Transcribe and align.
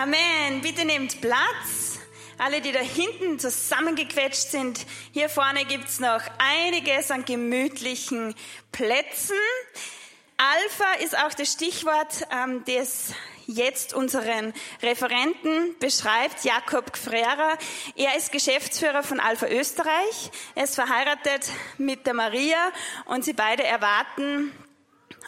Amen. 0.00 0.62
Bitte 0.62 0.86
nehmt 0.86 1.20
Platz. 1.20 1.98
Alle, 2.38 2.62
die 2.62 2.72
da 2.72 2.78
hinten 2.78 3.38
zusammengequetscht 3.38 4.50
sind, 4.50 4.86
hier 5.12 5.28
vorne 5.28 5.66
gibt's 5.66 6.00
noch 6.00 6.22
einiges 6.38 7.10
an 7.10 7.26
gemütlichen 7.26 8.34
Plätzen. 8.72 9.36
Alpha 10.38 11.04
ist 11.04 11.18
auch 11.18 11.34
das 11.34 11.52
Stichwort, 11.52 12.26
ähm, 12.32 12.64
das 12.64 13.12
jetzt 13.46 13.92
unseren 13.92 14.54
Referenten 14.80 15.76
beschreibt, 15.80 16.44
Jakob 16.44 16.94
Gfrera. 16.94 17.58
Er 17.94 18.16
ist 18.16 18.32
Geschäftsführer 18.32 19.02
von 19.02 19.20
Alpha 19.20 19.48
Österreich. 19.48 20.30
Er 20.54 20.64
ist 20.64 20.76
verheiratet 20.76 21.50
mit 21.76 22.06
der 22.06 22.14
Maria 22.14 22.72
und 23.04 23.22
sie 23.22 23.34
beide 23.34 23.64
erwarten 23.64 24.50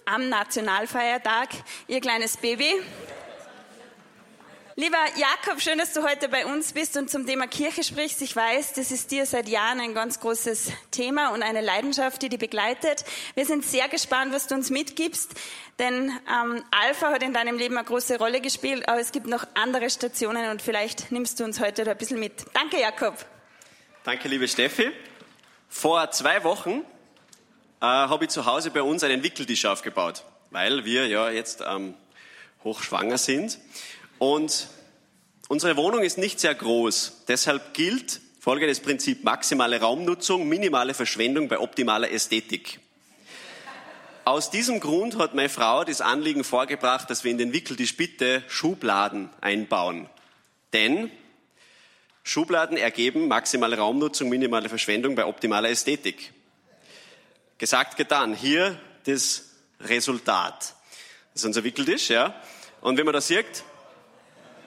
am 0.06 0.30
Nationalfeiertag 0.30 1.50
ihr 1.88 2.00
kleines 2.00 2.38
Baby. 2.38 2.72
Lieber 4.74 4.96
Jakob, 5.16 5.60
schön, 5.60 5.76
dass 5.76 5.92
du 5.92 6.02
heute 6.02 6.30
bei 6.30 6.46
uns 6.46 6.72
bist 6.72 6.96
und 6.96 7.10
zum 7.10 7.26
Thema 7.26 7.46
Kirche 7.46 7.84
sprichst. 7.84 8.22
Ich 8.22 8.34
weiß, 8.34 8.72
das 8.72 8.90
ist 8.90 9.10
dir 9.10 9.26
seit 9.26 9.46
Jahren 9.46 9.80
ein 9.80 9.92
ganz 9.92 10.18
großes 10.18 10.72
Thema 10.90 11.34
und 11.34 11.42
eine 11.42 11.60
Leidenschaft, 11.60 12.22
die 12.22 12.30
dich 12.30 12.38
begleitet. 12.38 13.04
Wir 13.34 13.44
sind 13.44 13.66
sehr 13.66 13.90
gespannt, 13.90 14.32
was 14.32 14.46
du 14.46 14.54
uns 14.54 14.70
mitgibst, 14.70 15.32
denn 15.78 16.10
ähm, 16.26 16.64
Alpha 16.70 17.10
hat 17.10 17.22
in 17.22 17.34
deinem 17.34 17.58
Leben 17.58 17.76
eine 17.76 17.84
große 17.86 18.16
Rolle 18.16 18.40
gespielt, 18.40 18.88
aber 18.88 18.98
es 18.98 19.12
gibt 19.12 19.26
noch 19.26 19.44
andere 19.52 19.90
Stationen 19.90 20.48
und 20.48 20.62
vielleicht 20.62 21.12
nimmst 21.12 21.38
du 21.38 21.44
uns 21.44 21.60
heute 21.60 21.84
da 21.84 21.90
ein 21.90 21.98
bisschen 21.98 22.18
mit. 22.18 22.46
Danke, 22.54 22.80
Jakob. 22.80 23.26
Danke, 24.04 24.26
liebe 24.28 24.48
Steffi. 24.48 24.90
Vor 25.68 26.10
zwei 26.12 26.44
Wochen 26.44 26.82
äh, 27.82 27.84
habe 27.84 28.24
ich 28.24 28.30
zu 28.30 28.46
Hause 28.46 28.70
bei 28.70 28.82
uns 28.82 29.04
einen 29.04 29.22
Wickeltisch 29.22 29.66
aufgebaut, 29.66 30.24
weil 30.50 30.86
wir 30.86 31.08
ja 31.08 31.28
jetzt 31.28 31.60
ähm, 31.60 31.92
hochschwanger 32.64 33.18
sind. 33.18 33.58
Und 34.22 34.68
unsere 35.48 35.76
Wohnung 35.76 36.04
ist 36.04 36.16
nicht 36.16 36.38
sehr 36.38 36.54
groß. 36.54 37.24
Deshalb 37.26 37.74
gilt 37.74 38.20
folgendes 38.38 38.78
Prinzip 38.78 39.24
maximale 39.24 39.80
Raumnutzung, 39.80 40.48
minimale 40.48 40.94
Verschwendung 40.94 41.48
bei 41.48 41.58
optimaler 41.58 42.08
Ästhetik. 42.08 42.78
Aus 44.24 44.52
diesem 44.52 44.78
Grund 44.78 45.18
hat 45.18 45.34
meine 45.34 45.48
Frau 45.48 45.82
das 45.82 46.00
Anliegen 46.00 46.44
vorgebracht, 46.44 47.10
dass 47.10 47.24
wir 47.24 47.32
in 47.32 47.38
den 47.38 47.52
Wickeltisch 47.52 47.96
bitte 47.96 48.44
Schubladen 48.46 49.28
einbauen. 49.40 50.08
Denn 50.72 51.10
Schubladen 52.22 52.76
ergeben 52.76 53.26
maximale 53.26 53.76
Raumnutzung, 53.76 54.28
minimale 54.28 54.68
Verschwendung 54.68 55.16
bei 55.16 55.26
optimaler 55.26 55.68
Ästhetik. 55.68 56.32
Gesagt, 57.58 57.96
getan. 57.96 58.36
Hier 58.36 58.78
das 59.02 59.46
Resultat. 59.80 60.76
Das 61.32 61.42
ist 61.42 61.44
unser 61.44 61.64
Wickeltisch, 61.64 62.10
ja. 62.10 62.40
Und 62.82 62.96
wenn 62.98 63.04
man 63.04 63.14
das 63.14 63.26
sieht, 63.26 63.64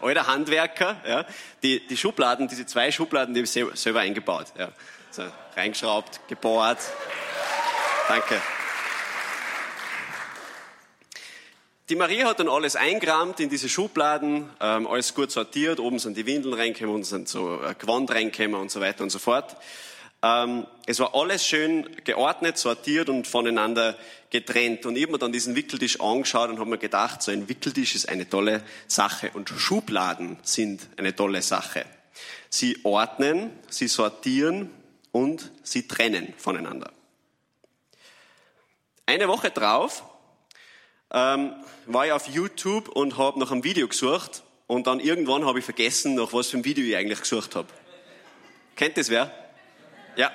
alter 0.02 0.28
Handwerker, 0.28 0.98
ja, 1.08 1.26
die, 1.64 1.86
die 1.88 1.98
Schubladen, 1.98 2.48
diese 2.48 2.66
zwei 2.66 2.92
Schubladen, 2.92 3.34
die 3.34 3.42
habe 3.42 3.72
ich 3.72 3.80
selber 3.80 4.02
eingebaut. 4.02 4.48
Ja. 4.58 4.70
So, 5.12 5.24
reingeschraubt, 5.56 6.28
gebohrt. 6.28 6.80
Danke. 8.08 8.42
Die 11.88 11.96
Maria 11.96 12.28
hat 12.28 12.40
dann 12.40 12.50
alles 12.50 12.76
eingerahmt 12.76 13.40
in 13.40 13.50
diese 13.50 13.70
Schubladen, 13.70 14.50
ähm, 14.60 14.88
alles 14.88 15.14
gut 15.14 15.32
sortiert. 15.32 15.80
Oben 15.80 16.00
sind 16.00 16.18
die 16.18 16.26
Windeln 16.26 16.56
reingekommen, 16.56 16.96
unten 16.96 17.06
sind 17.06 17.30
so 17.30 17.62
äh, 17.62 17.76
Gewand 17.76 18.10
reingekommen 18.10 18.60
und 18.60 18.72
so 18.72 18.82
weiter 18.82 19.04
und 19.04 19.12
so 19.12 19.20
fort. 19.20 19.56
Ähm, 20.26 20.66
es 20.88 21.00
war 21.00 21.14
alles 21.14 21.46
schön 21.46 21.88
geordnet, 22.04 22.58
sortiert 22.58 23.10
und 23.10 23.28
voneinander 23.28 23.96
getrennt. 24.32 24.88
Und 24.88 24.96
ich 24.96 25.04
habe 25.04 25.12
mir 25.12 25.20
dann 25.20 25.32
diesen 25.32 25.56
Wickeltisch 25.56 26.02
angeschaut 26.02 26.50
und 26.50 26.58
habe 26.58 26.68
mir 26.68 26.80
gedacht, 26.80 27.22
so 27.22 27.32
ein 27.32 27.48
Wickeltisch 27.48 27.94
ist 27.94 28.10
eine 28.10 28.28
tolle 28.28 28.64
Sache 28.88 29.30
und 29.36 29.50
Schubladen 29.50 30.38
sind 30.42 30.90
eine 30.98 31.16
tolle 31.16 31.44
Sache. 31.44 31.86
Sie 32.50 32.84
ordnen, 32.84 33.52
sie 33.70 33.88
sortieren 33.88 34.72
und 35.12 35.52
sie 35.62 35.88
trennen 35.88 36.34
voneinander. 36.38 36.92
Eine 39.06 39.28
Woche 39.28 39.52
drauf 39.52 40.04
ähm, 41.12 41.54
war 41.86 42.08
ich 42.08 42.12
auf 42.14 42.28
YouTube 42.30 42.90
und 42.90 43.20
habe 43.20 43.40
nach 43.40 43.52
einem 43.52 43.64
Video 43.64 43.88
gesucht 43.88 44.42
und 44.66 44.88
dann 44.88 45.00
irgendwann 45.00 45.46
habe 45.46 45.60
ich 45.60 45.66
vergessen, 45.66 46.16
nach 46.16 46.34
was 46.34 46.48
für 46.48 46.58
ein 46.58 46.66
Video 46.66 46.84
ich 46.84 46.96
eigentlich 46.96 47.20
gesucht 47.20 47.56
habe. 47.56 47.68
Kennt 48.76 48.98
das 48.98 49.10
wer? 49.10 49.45
Ja. 50.16 50.32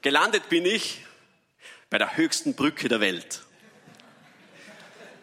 Gelandet 0.00 0.48
bin 0.48 0.64
ich 0.64 1.02
bei 1.90 1.98
der 1.98 2.16
höchsten 2.16 2.54
Brücke 2.54 2.88
der 2.88 3.00
Welt. 3.00 3.42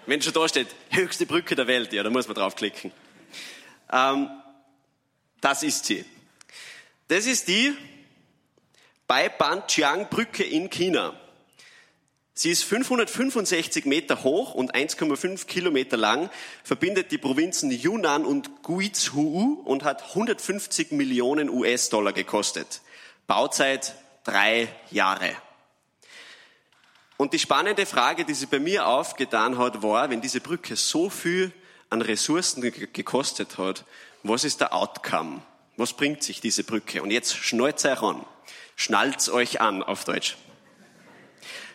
Wenn 0.06 0.22
schon 0.22 0.34
da 0.34 0.48
steht, 0.48 0.68
höchste 0.92 1.26
Brücke 1.26 1.56
der 1.56 1.68
Welt, 1.68 1.92
ja, 1.92 2.04
da 2.04 2.10
muss 2.10 2.28
man 2.28 2.36
draufklicken. 2.36 2.92
Ähm, 3.92 4.30
das 5.42 5.64
ist 5.64 5.86
sie. 5.86 6.06
Das 7.08 7.26
ist 7.26 7.48
die 7.48 7.76
Baibanqiang-Brücke 9.08 10.44
in 10.44 10.70
China. 10.70 11.20
Sie 12.34 12.52
ist 12.52 12.64
565 12.66 13.86
Meter 13.86 14.24
hoch 14.24 14.54
und 14.54 14.76
1,5 14.76 15.48
Kilometer 15.48 15.98
lang, 15.98 16.30
verbindet 16.64 17.12
die 17.12 17.18
Provinzen 17.18 17.72
Yunnan 17.72 18.26
und 18.26 18.62
Guizhou 18.62 19.64
und 19.66 19.84
hat 19.84 20.10
150 20.10 20.92
Millionen 20.92 21.50
US-Dollar 21.50 22.14
gekostet. 22.14 22.82
Bauzeit 23.28 23.96
drei 24.24 24.70
Jahre. 24.90 25.36
Und 27.18 27.34
die 27.34 27.40
spannende 27.40 27.86
Frage, 27.86 28.26
die 28.26 28.34
sie 28.34 28.46
bei 28.46 28.60
mir 28.60 28.88
aufgetan 28.88 29.58
hat, 29.58 29.82
war, 29.84 30.10
wenn 30.10 30.22
diese 30.22 30.40
Brücke 30.40 30.76
so 30.76 31.10
viel 31.10 31.52
an 31.90 32.02
Ressourcen 32.02 32.62
gekostet 32.62 33.58
hat, 33.58 33.86
was 34.24 34.44
ist 34.44 34.62
der 34.62 34.74
Outcome? 34.74 35.42
Was 35.78 35.94
bringt 35.94 36.24
sich 36.24 36.42
diese 36.42 36.64
Brücke? 36.64 37.02
Und 37.02 37.12
jetzt 37.12 37.36
schnallt 37.36 37.84
euch 37.86 38.02
an. 38.02 38.26
Schnallt 38.76 39.28
euch 39.30 39.62
an 39.62 39.84
auf 39.84 40.04
Deutsch. 40.06 40.38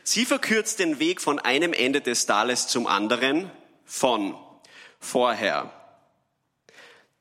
Sie 0.05 0.25
verkürzt 0.25 0.79
den 0.79 0.99
Weg 0.99 1.21
von 1.21 1.39
einem 1.39 1.73
Ende 1.73 2.01
des 2.01 2.27
Tales 2.27 2.67
zum 2.69 2.87
anderen 2.87 3.51
von 3.85 4.37
vorher 4.99 5.73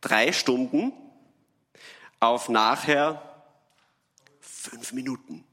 drei 0.02 0.31
Stunden 0.31 0.94
auf 2.20 2.50
nachher 2.50 3.31
Fünf 4.62 4.94
Minuten. 4.94 5.44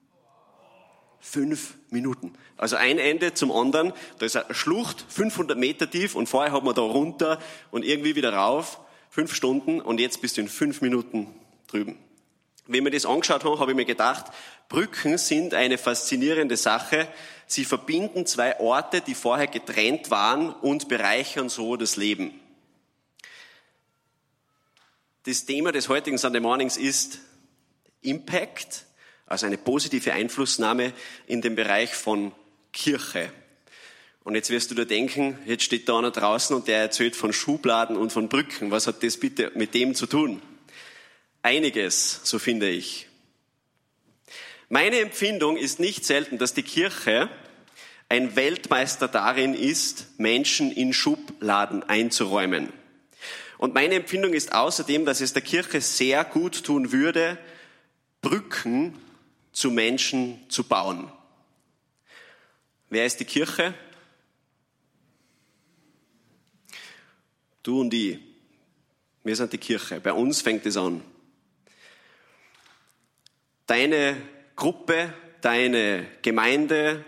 Fünf 1.19 1.77
Minuten. 1.89 2.35
Also 2.59 2.77
ein 2.77 2.99
Ende 2.99 3.33
zum 3.33 3.51
anderen. 3.51 3.95
Da 4.19 4.27
ist 4.27 4.37
eine 4.37 4.55
Schlucht, 4.55 5.03
500 5.09 5.57
Meter 5.57 5.91
tief 5.91 6.15
und 6.15 6.29
vorher 6.29 6.53
hat 6.53 6.63
man 6.63 6.75
da 6.75 6.83
runter 6.83 7.41
und 7.71 7.87
irgendwie 7.87 8.17
wieder 8.17 8.35
rauf. 8.35 8.79
Fünf 9.09 9.35
Stunden 9.35 9.81
und 9.81 9.99
jetzt 9.99 10.21
bist 10.21 10.37
du 10.37 10.43
in 10.43 10.49
fünf 10.49 10.83
Minuten 10.83 11.27
drüben. 11.69 11.97
Wenn 12.67 12.85
wir 12.85 12.91
das 12.91 13.07
angeschaut 13.07 13.45
haben, 13.45 13.59
habe 13.59 13.71
ich 13.71 13.77
mir 13.79 13.87
gedacht, 13.87 14.27
Brücken 14.69 15.17
sind 15.17 15.55
eine 15.55 15.79
faszinierende 15.79 16.59
Sache. 16.59 17.09
Sie 17.47 17.65
verbinden 17.65 18.27
zwei 18.27 18.61
Orte, 18.61 19.01
die 19.01 19.15
vorher 19.15 19.47
getrennt 19.47 20.11
waren 20.11 20.53
und 20.53 20.89
bereichern 20.89 21.49
so 21.49 21.77
das 21.77 21.97
Leben. 21.97 22.39
Das 25.23 25.47
Thema 25.47 25.73
des 25.73 25.89
heutigen 25.89 26.19
Sunday 26.19 26.43
Mornings 26.43 26.77
ist 26.77 27.21
Impact 28.03 28.85
also 29.28 29.47
eine 29.47 29.59
positive 29.59 30.12
Einflussnahme 30.12 30.93
in 31.27 31.41
dem 31.43 31.55
Bereich 31.55 31.94
von 31.94 32.33
Kirche. 32.72 33.31
Und 34.25 34.34
jetzt 34.34 34.50
wirst 34.50 34.71
du 34.71 34.75
dir 34.75 34.87
denken, 34.87 35.39
jetzt 35.47 35.65
steht 35.65 35.89
da 35.89 35.99
einer 35.99 36.11
draußen 36.11 36.55
und 36.55 36.69
der 36.69 36.81
erzählt 36.81 37.16
von 37.16 37.33
Schubladen 37.33 37.97
und 37.97 38.12
von 38.12 38.28
Brücken. 38.28 38.71
Was 38.71 38.87
hat 38.87 39.03
das 39.03 39.17
bitte 39.17 39.53
mit 39.55 39.75
dem 39.75 39.94
zu 39.94 40.06
tun? 40.06 40.43
Einiges, 41.43 42.21
so 42.25 42.38
finde 42.38 42.69
ich. 42.69 43.06
Meine 44.69 44.99
Empfindung 44.99 45.56
ist 45.56 45.81
nicht 45.81 46.05
selten, 46.05 46.37
dass 46.37 46.53
die 46.53 46.62
Kirche 46.62 47.31
ein 48.11 48.37
Weltmeister 48.37 49.09
darin 49.09 49.55
ist, 49.55 50.19
Menschen 50.19 50.72
in 50.72 50.93
Schubladen 50.93 51.83
einzuräumen. 51.83 52.72
Und 53.56 53.75
meine 53.75 53.94
Empfindung 53.94 54.34
ist 54.34 54.53
außerdem, 54.53 55.05
dass 55.05 55.20
es 55.20 55.32
der 55.32 55.43
Kirche 55.43 55.81
sehr 55.81 56.25
gut 56.25 56.64
tun 56.64 56.93
würde, 56.93 57.38
Brücken 58.20 58.94
zu 59.58 59.72
Menschen 59.72 60.49
zu 60.49 60.62
bauen. 60.62 61.10
Wer 62.90 63.05
ist 63.06 63.19
die 63.19 63.25
Kirche? 63.25 63.75
Du 67.64 67.81
und 67.81 67.93
ich. 67.93 68.20
Wir 69.25 69.34
sind 69.34 69.52
die 69.52 69.58
Kirche. 69.58 69.99
Bei 69.99 70.12
uns 70.12 70.43
fängt 70.43 70.64
es 70.64 70.76
an. 70.76 71.02
Deine 73.66 74.22
Gruppe, 74.55 75.12
deine 75.40 76.06
Gemeinde, 76.22 77.05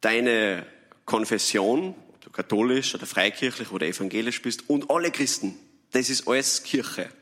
deine 0.00 0.66
Konfession, 1.04 1.94
ob 2.08 2.20
du 2.22 2.30
katholisch 2.30 2.94
oder 2.94 3.04
freikirchlich 3.04 3.70
oder 3.70 3.86
evangelisch 3.86 4.40
bist 4.40 4.70
und 4.70 4.90
alle 4.90 5.10
Christen, 5.10 5.58
das 5.90 6.08
ist 6.08 6.26
alles 6.26 6.62
Kirche. 6.62 7.12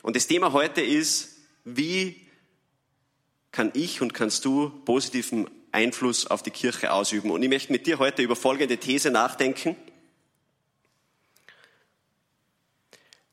Und 0.00 0.16
das 0.16 0.26
Thema 0.26 0.54
heute 0.54 0.80
ist, 0.80 1.31
wie 1.64 2.20
kann 3.50 3.70
ich 3.74 4.00
und 4.00 4.14
kannst 4.14 4.44
du 4.44 4.70
positiven 4.84 5.48
Einfluss 5.72 6.26
auf 6.26 6.42
die 6.42 6.50
Kirche 6.50 6.92
ausüben? 6.92 7.30
Und 7.30 7.42
ich 7.42 7.48
möchte 7.48 7.72
mit 7.72 7.86
dir 7.86 7.98
heute 7.98 8.22
über 8.22 8.36
folgende 8.36 8.78
These 8.78 9.10
nachdenken. 9.10 9.76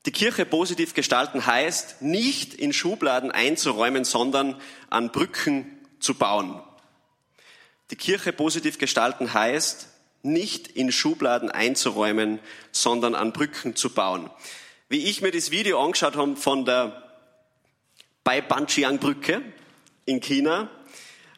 Die 0.06 0.12
Kirche 0.12 0.46
positiv 0.46 0.94
gestalten 0.94 1.46
heißt, 1.46 2.02
nicht 2.02 2.54
in 2.54 2.74
Schubladen 2.74 3.32
einzuräumen, 3.32 4.06
sondern 4.06 4.60
an 4.90 5.12
Brücken 5.12 5.80
zu 6.00 6.16
bauen. 6.16 6.62
Die 7.92 7.96
Kirche 7.96 8.34
positiv 8.34 8.78
gestalten 8.78 9.34
heißt, 9.34 9.88
nicht 10.22 10.68
in 10.68 10.92
Schubladen 10.92 11.50
einzuräumen, 11.50 12.40
sondern 12.72 13.16
an 13.16 13.34
Brücken 13.34 13.76
zu 13.76 13.90
bauen. 13.90 14.30
Wie 14.90 15.06
ich 15.06 15.22
mir 15.22 15.32
das 15.32 15.52
Video 15.52 15.84
angeschaut 15.84 16.16
habe 16.16 16.36
von 16.36 16.66
der 16.66 17.09
bei 18.30 18.42
Banqiang-Brücke 18.42 19.42
in 20.06 20.20
China, 20.20 20.70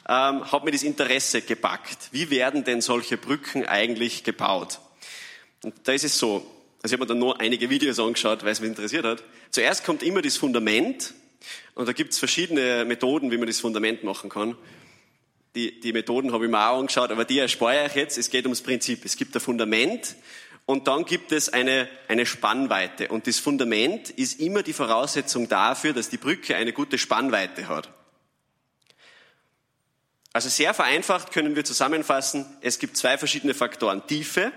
ähm, 0.10 0.52
hat 0.52 0.66
mir 0.66 0.72
das 0.72 0.84
Interesse 0.84 1.42
gepackt. 1.42 2.10
Wie 2.12 2.30
werden 2.30 2.66
denn 2.66 2.82
solche 2.82 3.16
Brücken 3.16 3.66
eigentlich 3.66 4.26
gebaut? 4.26 4.82
Und 5.64 5.74
da 5.86 5.94
ist 5.94 6.04
es 6.04 6.20
so, 6.20 6.46
also 6.84 6.88
ich 6.88 6.92
habe 6.92 7.04
mir 7.04 7.08
dann 7.08 7.20
nur 7.20 7.40
einige 7.40 7.70
Videos 7.70 7.98
angeschaut, 7.98 8.44
weil 8.44 8.52
es 8.52 8.60
mich 8.60 8.68
interessiert 8.68 9.06
hat. 9.06 9.24
Zuerst 9.52 9.86
kommt 9.86 10.04
immer 10.04 10.22
das 10.22 10.36
Fundament 10.36 11.14
und 11.76 11.88
da 11.88 11.94
gibt 11.94 12.12
es 12.12 12.20
verschiedene 12.20 12.84
Methoden, 12.84 13.32
wie 13.32 13.38
man 13.38 13.48
das 13.48 13.62
Fundament 13.62 14.04
machen 14.04 14.30
kann. 14.30 14.58
Die, 15.56 15.80
die 15.80 15.94
Methoden 15.94 16.34
habe 16.34 16.44
ich 16.44 16.52
mir 16.52 16.60
auch 16.60 16.78
angeschaut, 16.78 17.12
aber 17.12 17.24
die 17.24 17.40
erspare 17.40 17.86
ich 17.86 17.96
jetzt. 17.96 18.18
Es 18.18 18.30
geht 18.30 18.44
ums 18.44 18.60
Prinzip. 18.60 19.06
Es 19.06 19.16
gibt 19.16 19.34
ein 19.34 19.40
Fundament 19.40 20.18
und 20.72 20.88
dann 20.88 21.04
gibt 21.04 21.34
es 21.34 21.50
eine, 21.50 21.90
eine 22.08 22.26
Spannweite. 22.26 23.10
Und 23.10 23.28
das 23.28 23.40
Fundament 23.40 24.10
ist 24.10 24.40
immer 24.40 24.64
die 24.64 24.72
Voraussetzung 24.72 25.50
dafür, 25.50 25.92
dass 25.92 26.08
die 26.08 26.16
Brücke 26.16 26.56
eine 26.56 26.72
gute 26.72 26.98
Spannweite 26.98 27.68
hat. 27.68 27.90
Also 30.32 30.48
sehr 30.48 30.74
vereinfacht 30.74 31.34
können 31.34 31.58
wir 31.58 31.66
zusammenfassen, 31.66 32.46
es 32.62 32.80
gibt 32.80 32.96
zwei 32.96 33.18
verschiedene 33.18 33.54
Faktoren, 33.54 34.08
Tiefe 34.08 34.54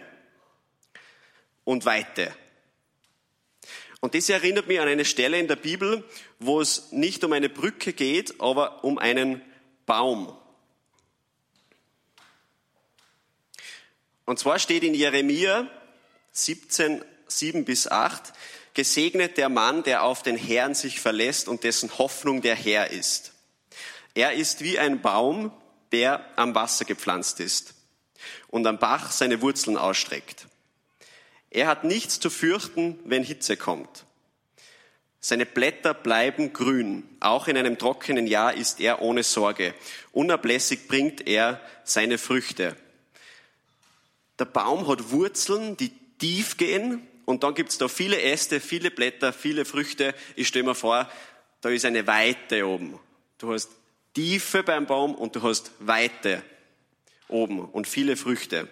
und 1.65 1.85
Weite. 1.85 2.33
Und 3.99 4.15
das 4.15 4.29
erinnert 4.29 4.69
mich 4.69 4.79
an 4.79 4.87
eine 4.87 5.05
Stelle 5.05 5.41
in 5.41 5.49
der 5.49 5.57
Bibel, 5.57 6.05
wo 6.39 6.61
es 6.61 6.93
nicht 6.93 7.25
um 7.25 7.33
eine 7.33 7.49
Brücke 7.49 7.93
geht, 7.93 8.41
aber 8.41 8.85
um 8.85 8.99
einen 8.99 9.43
Baum. 9.85 10.33
Und 14.27 14.39
zwar 14.39 14.61
steht 14.61 14.85
in 14.85 14.95
Jeremia 14.95 15.69
17, 16.35 17.03
7 17.29 17.65
bis 17.65 17.89
8, 17.89 18.33
gesegnet 18.75 19.39
der 19.39 19.49
Mann, 19.49 19.85
der 19.85 20.03
auf 20.03 20.23
den 20.23 20.37
Herrn 20.37 20.75
sich 20.75 21.01
verlässt 21.01 21.49
und 21.49 21.65
dessen 21.65 21.97
Hoffnung 21.97 22.43
der 22.43 22.57
Herr 22.57 22.91
ist. 22.91 23.33
Er 24.15 24.35
ist 24.35 24.63
wie 24.63 24.79
ein 24.79 25.01
Baum, 25.01 25.53
der 25.93 26.25
am 26.37 26.55
Wasser 26.55 26.85
gepflanzt 26.85 27.41
ist 27.41 27.75
und 28.49 28.67
am 28.67 28.79
Bach 28.79 29.13
seine 29.13 29.41
Wurzeln 29.41 29.77
ausstreckt. 29.77 30.47
Er 31.51 31.69
hat 31.69 31.85
nichts 31.85 32.19
zu 32.19 32.31
fürchten, 32.31 32.99
wenn 33.05 33.23
Hitze 33.23 33.57
kommt. 33.57 34.05
Seine 35.21 35.47
Blätter 35.47 35.95
bleiben 35.95 36.53
grün. 36.53 37.09
Auch 37.21 37.47
in 37.49 37.57
einem 37.57 37.79
trockenen 37.79 38.27
Jahr 38.27 38.55
ist 38.55 38.81
er 38.81 39.01
ohne 39.01 39.23
Sorge. 39.23 39.73
Unablässig 40.13 40.89
bringt 40.89 41.27
er 41.27 41.61
seine 41.85 42.19
Früchte. 42.19 42.77
Der 44.39 44.45
Baum 44.47 44.89
hat 44.89 45.13
Wurzeln, 45.13 45.77
die 45.77 45.93
tief 46.19 46.57
gehen 46.57 47.07
und 47.25 47.43
dann 47.43 47.55
gibt's 47.55 47.79
da 47.79 47.89
viele 47.89 48.21
Äste, 48.21 48.61
viele 48.61 48.91
Blätter, 48.91 49.33
viele 49.33 49.65
Früchte. 49.65 50.15
Ich 50.37 50.49
stelle 50.49 50.65
mir 50.65 50.75
vor, 50.75 51.09
da 51.61 51.71
ist 51.71 51.85
eine 51.85 52.07
Weite 52.07 52.67
oben. 52.67 52.99
Du 53.39 53.53
hast 53.53 53.71
Tiefe 54.15 54.63
beim 54.63 54.87
Baum 54.87 55.15
und 55.15 55.35
du 55.37 55.43
hast 55.43 55.73
Weite 55.81 56.43
oben 57.29 57.61
und 57.61 57.89
viele 57.89 58.17
Früchte. 58.17 58.69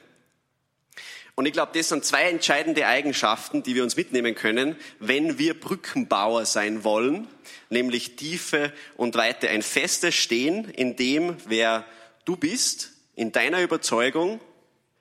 Und 1.35 1.47
ich 1.47 1.55
glaube, 1.55 1.73
das 1.75 1.89
sind 1.89 2.05
zwei 2.05 2.25
entscheidende 2.29 2.87
Eigenschaften, 2.87 3.63
die 3.63 3.75
wir 3.75 3.83
uns 3.83 3.97
mitnehmen 3.97 4.35
können, 4.35 4.77
wenn 4.99 5.39
wir 5.39 5.59
Brückenbauer 5.59 6.45
sein 6.45 6.85
wollen, 6.85 7.27
nämlich 7.71 8.17
Tiefe 8.17 8.73
und 8.97 9.17
Weite. 9.17 9.49
Ein 9.49 9.63
festes 9.63 10.15
Stehen 10.15 10.67
in 10.67 10.95
dem, 10.97 11.37
wer 11.47 11.87
du 12.27 12.37
bist, 12.37 12.93
in 13.15 13.33
deiner 13.33 13.63
Überzeugung, 13.63 14.41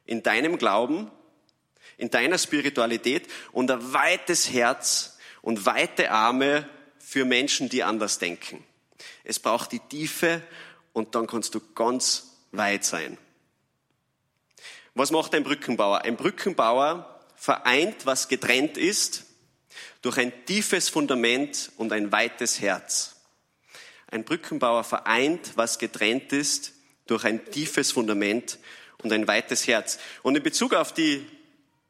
in 0.06 0.24
deinem 0.24 0.58
Glauben, 0.58 1.12
in 2.02 2.10
deiner 2.10 2.40
Spiritualität 2.40 3.28
und 3.52 3.70
ein 3.70 3.94
weites 3.94 4.52
Herz 4.52 5.20
und 5.44 5.68
weite 5.68 6.10
Arme 6.10 6.68
für 6.98 7.26
Menschen, 7.26 7.70
die 7.70 7.84
anders 7.84 8.18
denken. 8.18 8.64
Es 9.24 9.38
braucht 9.38 9.72
die 9.72 9.80
Tiefe 9.80 10.42
und 10.94 11.14
dann 11.14 11.28
kannst 11.28 11.54
du 11.54 11.62
ganz 11.76 12.38
weit 12.52 12.84
sein. 12.84 13.20
Was 14.96 15.12
macht 15.12 15.36
ein 15.36 15.44
Brückenbauer? 15.44 16.02
Ein 16.02 16.18
Brückenbauer 16.18 17.22
vereint, 17.36 18.08
was 18.08 18.28
getrennt 18.28 18.78
ist, 18.80 19.26
durch 20.02 20.18
ein 20.18 20.46
tiefes 20.46 20.90
Fundament 20.90 21.72
und 21.78 21.94
ein 21.94 22.12
weites 22.12 22.62
Herz. 22.62 23.16
Ein 24.08 24.24
Brückenbauer 24.24 24.84
vereint, 24.84 25.52
was 25.56 25.78
getrennt 25.78 26.34
ist, 26.34 26.74
durch 27.06 27.26
ein 27.26 27.46
tiefes 27.52 27.92
Fundament 27.92 28.58
und 29.04 29.14
ein 29.14 29.28
weites 29.28 29.68
Herz. 29.68 30.00
Und 30.24 30.36
in 30.36 30.44
Bezug 30.44 30.74
auf 30.74 30.94
die 30.94 31.26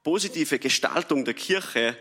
positive 0.03 0.59
Gestaltung 0.59 1.25
der 1.25 1.33
Kirche 1.33 1.97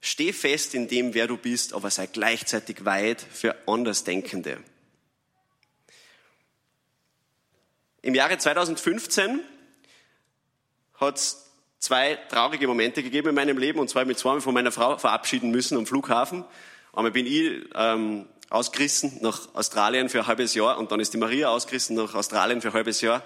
Steh 0.00 0.32
fest 0.32 0.74
in 0.74 0.86
dem, 0.86 1.14
wer 1.14 1.26
du 1.26 1.36
bist, 1.36 1.72
aber 1.72 1.90
sei 1.90 2.06
gleichzeitig 2.06 2.84
weit 2.84 3.20
für 3.20 3.56
Andersdenkende. 3.66 4.58
Im 8.02 8.14
Jahre 8.14 8.38
2015 8.38 9.40
hat 10.94 11.16
es 11.16 11.50
zwei 11.80 12.14
traurige 12.28 12.68
Momente 12.68 13.02
gegeben 13.02 13.30
in 13.30 13.34
meinem 13.34 13.58
Leben, 13.58 13.80
und 13.80 13.90
zwar 13.90 14.04
mit 14.04 14.18
zweimal 14.18 14.40
von 14.40 14.54
meiner 14.54 14.70
Frau 14.70 14.98
verabschieden 14.98 15.50
müssen 15.50 15.76
am 15.76 15.86
Flughafen. 15.86 16.44
Einmal 16.92 17.12
bin 17.12 17.26
ich 17.26 17.64
ähm, 17.74 18.26
ausgerissen 18.50 19.18
nach 19.20 19.52
Australien 19.54 20.08
für 20.08 20.20
ein 20.20 20.26
halbes 20.28 20.54
Jahr 20.54 20.78
und 20.78 20.92
dann 20.92 21.00
ist 21.00 21.12
die 21.12 21.18
Maria 21.18 21.48
ausgerissen 21.48 21.96
nach 21.96 22.14
Australien 22.14 22.60
für 22.60 22.68
ein 22.68 22.74
halbes 22.74 23.00
Jahr. 23.00 23.22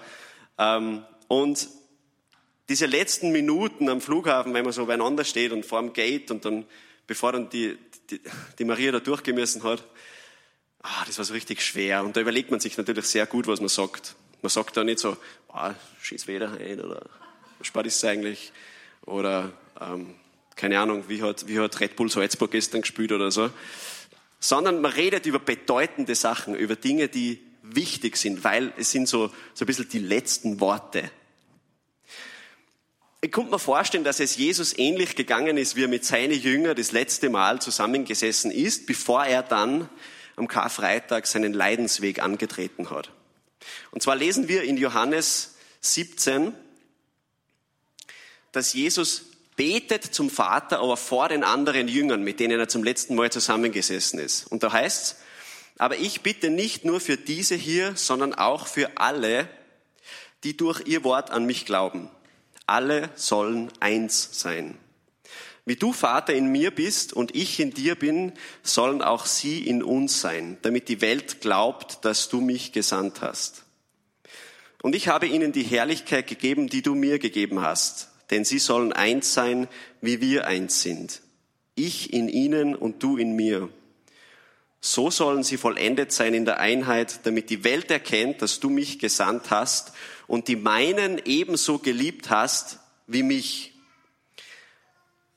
Ähm, 0.57 1.05
und 1.27 1.67
diese 2.69 2.85
letzten 2.85 3.31
Minuten 3.31 3.89
am 3.89 4.01
Flughafen, 4.01 4.53
wenn 4.53 4.63
man 4.63 4.73
so 4.73 4.85
beieinander 4.85 5.23
steht 5.23 5.51
und 5.51 5.65
vor 5.65 5.81
dem 5.81 5.93
Gate 5.93 6.31
und 6.31 6.45
dann, 6.45 6.65
bevor 7.07 7.33
dann 7.33 7.49
die, 7.49 7.77
die, 8.09 8.21
die 8.57 8.65
Maria 8.65 8.91
da 8.91 8.99
durchgemessen 8.99 9.63
hat, 9.63 9.83
ah, 10.81 11.03
das 11.05 11.17
war 11.17 11.25
so 11.25 11.33
richtig 11.33 11.61
schwer. 11.61 12.03
Und 12.03 12.15
da 12.15 12.21
überlegt 12.21 12.51
man 12.51 12.59
sich 12.59 12.77
natürlich 12.77 13.05
sehr 13.05 13.25
gut, 13.25 13.47
was 13.47 13.59
man 13.59 13.69
sagt. 13.69 14.15
Man 14.41 14.49
sagt 14.49 14.77
da 14.77 14.83
nicht 14.83 14.99
so, 14.99 15.17
ah, 15.49 15.73
schieß 16.01 16.27
weder 16.27 16.51
ein 16.59 16.79
oder 16.79 17.05
was 17.59 17.67
spart 17.67 17.87
ist 17.87 18.03
eigentlich? 18.05 18.51
Oder, 19.05 19.51
ähm, 19.81 20.13
keine 20.55 20.79
Ahnung, 20.79 21.05
wie 21.07 21.21
hat, 21.21 21.47
wie 21.47 21.59
hat 21.59 21.79
Red 21.79 21.95
Bull 21.95 22.09
Salzburg 22.09 22.51
gestern 22.51 22.81
gespielt 22.81 23.11
oder 23.11 23.31
so. 23.31 23.49
Sondern 24.39 24.81
man 24.81 24.91
redet 24.91 25.25
über 25.25 25.39
bedeutende 25.39 26.15
Sachen, 26.15 26.55
über 26.55 26.75
Dinge, 26.75 27.07
die 27.07 27.41
wichtig 27.61 28.17
sind, 28.17 28.43
weil 28.43 28.73
es 28.77 28.91
sind 28.91 29.07
so, 29.07 29.31
so 29.53 29.63
ein 29.63 29.67
bisschen 29.67 29.87
die 29.89 29.99
letzten 29.99 30.59
Worte 30.59 31.09
ich 33.23 33.31
könnte 33.31 33.51
mir 33.51 33.59
vorstellen, 33.59 34.03
dass 34.03 34.19
es 34.19 34.35
Jesus 34.35 34.77
ähnlich 34.77 35.15
gegangen 35.15 35.55
ist, 35.55 35.77
wie 35.77 35.85
er 35.85 35.87
mit 35.87 36.03
seinen 36.03 36.37
Jüngern 36.37 36.75
das 36.75 36.91
letzte 36.91 37.29
Mal 37.29 37.61
zusammengesessen 37.61 38.51
ist, 38.51 38.85
bevor 38.85 39.23
er 39.23 39.41
dann 39.41 39.87
am 40.35 40.49
Karfreitag 40.49 41.25
seinen 41.25 41.53
Leidensweg 41.53 42.21
angetreten 42.21 42.89
hat. 42.89 43.11
Und 43.91 44.03
zwar 44.03 44.17
lesen 44.17 44.49
wir 44.49 44.63
in 44.63 44.75
Johannes 44.75 45.55
17, 45.79 46.53
dass 48.51 48.73
Jesus 48.73 49.23
betet 49.55 50.03
zum 50.03 50.29
Vater, 50.29 50.79
aber 50.79 50.97
vor 50.97 51.29
den 51.29 51.45
anderen 51.45 51.87
Jüngern, 51.87 52.23
mit 52.23 52.41
denen 52.41 52.59
er 52.59 52.67
zum 52.67 52.83
letzten 52.83 53.15
Mal 53.15 53.31
zusammengesessen 53.31 54.19
ist. 54.19 54.51
Und 54.51 54.63
da 54.63 54.73
heißt's, 54.73 55.15
aber 55.77 55.95
ich 55.95 56.23
bitte 56.23 56.49
nicht 56.49 56.83
nur 56.83 56.99
für 56.99 57.15
diese 57.15 57.55
hier, 57.55 57.95
sondern 57.95 58.33
auch 58.33 58.67
für 58.67 58.97
alle, 58.97 59.47
die 60.43 60.57
durch 60.57 60.81
ihr 60.85 61.05
Wort 61.05 61.31
an 61.31 61.45
mich 61.45 61.65
glauben 61.65 62.09
alle 62.65 63.09
sollen 63.15 63.71
eins 63.79 64.29
sein. 64.31 64.77
Wie 65.65 65.75
du 65.77 65.93
Vater 65.93 66.33
in 66.33 66.47
mir 66.47 66.71
bist 66.71 67.13
und 67.13 67.35
ich 67.35 67.59
in 67.59 67.71
dir 67.71 67.95
bin, 67.95 68.33
sollen 68.63 69.01
auch 69.01 69.25
sie 69.25 69.65
in 69.65 69.81
uns 69.81 70.19
sein, 70.19 70.57
damit 70.61 70.89
die 70.89 70.99
Welt 70.99 71.39
glaubt, 71.39 72.03
dass 72.03 72.27
du 72.27 72.41
mich 72.41 72.73
gesandt 72.73 73.21
hast. 73.21 73.63
Und 74.81 74.95
ich 74.95 75.07
habe 75.07 75.27
ihnen 75.27 75.53
die 75.53 75.63
Herrlichkeit 75.63 76.27
gegeben, 76.27 76.67
die 76.67 76.81
du 76.81 76.95
mir 76.95 77.17
gegeben 77.17 77.61
hast, 77.61 78.09
denn 78.29 78.43
sie 78.43 78.59
sollen 78.59 78.91
eins 78.91 79.33
sein, 79.33 79.69
wie 80.01 80.19
wir 80.19 80.45
eins 80.45 80.81
sind. 80.81 81.21
Ich 81.75 82.11
in 82.11 82.27
ihnen 82.27 82.75
und 82.75 83.01
du 83.01 83.15
in 83.15 83.33
mir. 83.33 83.69
So 84.85 85.09
sollen 85.09 85.43
sie 85.43 85.55
vollendet 85.55 86.11
sein 86.11 86.33
in 86.33 86.43
der 86.43 86.59
Einheit, 86.59 87.25
damit 87.25 87.49
die 87.49 87.63
Welt 87.63 87.89
erkennt, 87.89 88.41
dass 88.41 88.59
du 88.59 88.69
mich 88.69 88.99
gesandt 88.99 89.49
hast 89.49 89.93
und 90.27 90.49
die 90.49 90.57
meinen 90.57 91.21
ebenso 91.23 91.79
geliebt 91.79 92.29
hast 92.29 92.79
wie 93.07 93.23
mich. 93.23 93.73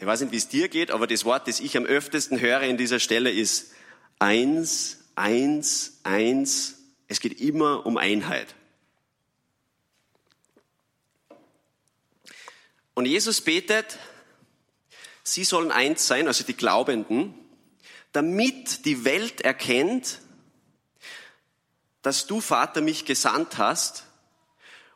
Ich 0.00 0.07
weiß 0.07 0.23
nicht, 0.23 0.33
wie 0.33 0.37
es 0.37 0.49
dir 0.49 0.67
geht, 0.67 0.91
aber 0.91 1.07
das 1.07 1.25
Wort, 1.25 1.47
das 1.47 1.61
ich 1.61 1.76
am 1.76 1.87
öftesten 1.87 2.41
höre 2.41 2.62
in 2.62 2.76
dieser 2.76 2.99
Stelle 2.99 3.31
ist 3.31 3.71
eins, 4.19 5.05
eins, 5.15 6.00
eins. 6.03 6.79
Es 7.07 7.21
geht 7.21 7.41
immer 7.41 7.87
um 7.87 7.99
Einheit. 7.99 8.53
Und 12.95 13.07
Jesus 13.07 13.41
betet, 13.41 13.97
Sie 15.23 15.45
sollen 15.45 15.71
eins 15.71 16.05
sein, 16.09 16.26
also 16.26 16.43
die 16.43 16.57
Glaubenden, 16.57 17.46
damit 18.16 18.87
die 18.87 19.04
Welt 19.04 19.42
erkennt, 19.42 20.23
dass 22.00 22.26
du, 22.26 22.40
Vater, 22.40 22.80
mich 22.80 23.04
gesandt 23.04 23.58
hast 23.58 24.06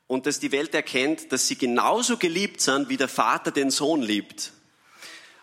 und 0.07 0.25
dass 0.25 0.41
die 0.41 0.53
Welt 0.53 0.75
erkennt, 0.75 1.31
dass 1.31 1.47
sie 1.47 1.59
genauso 1.59 2.17
geliebt 2.17 2.63
sind, 2.63 2.89
wie 2.89 2.97
der 2.97 3.09
Vater 3.09 3.51
den 3.51 3.71
Sohn 3.71 4.01
liebt. 4.01 4.53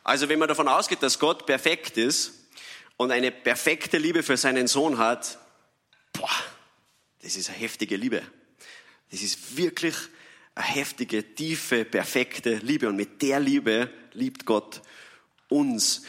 Also 0.04 0.28
wenn 0.28 0.40
man 0.40 0.48
davon 0.48 0.68
ausgeht, 0.68 1.04
dass 1.04 1.20
Gott 1.20 1.46
perfekt 1.46 1.98
ist 1.98 2.34
und 2.96 3.12
eine 3.12 3.30
perfekte 3.30 4.00
Liebe 4.00 4.24
für 4.24 4.38
seinen 4.38 4.68
Sohn 4.68 4.98
hat, 4.98 5.38
boah, 6.14 6.30
das 7.22 7.36
ist 7.36 7.48
eine 7.48 7.60
heftige 7.60 7.96
Liebe. 7.96 8.24
Das 9.12 9.22
ist 9.22 9.56
wirklich 9.56 9.94
eine 10.56 10.66
heftige, 10.66 11.36
tiefe, 11.36 11.86
perfekte 11.86 12.56
Liebe. 12.56 12.88
Und 12.90 12.96
mit 12.96 13.22
der 13.22 13.40
Liebe 13.40 13.94
liebt 14.14 14.48
Gott 14.48 14.82
uns. 15.48 16.02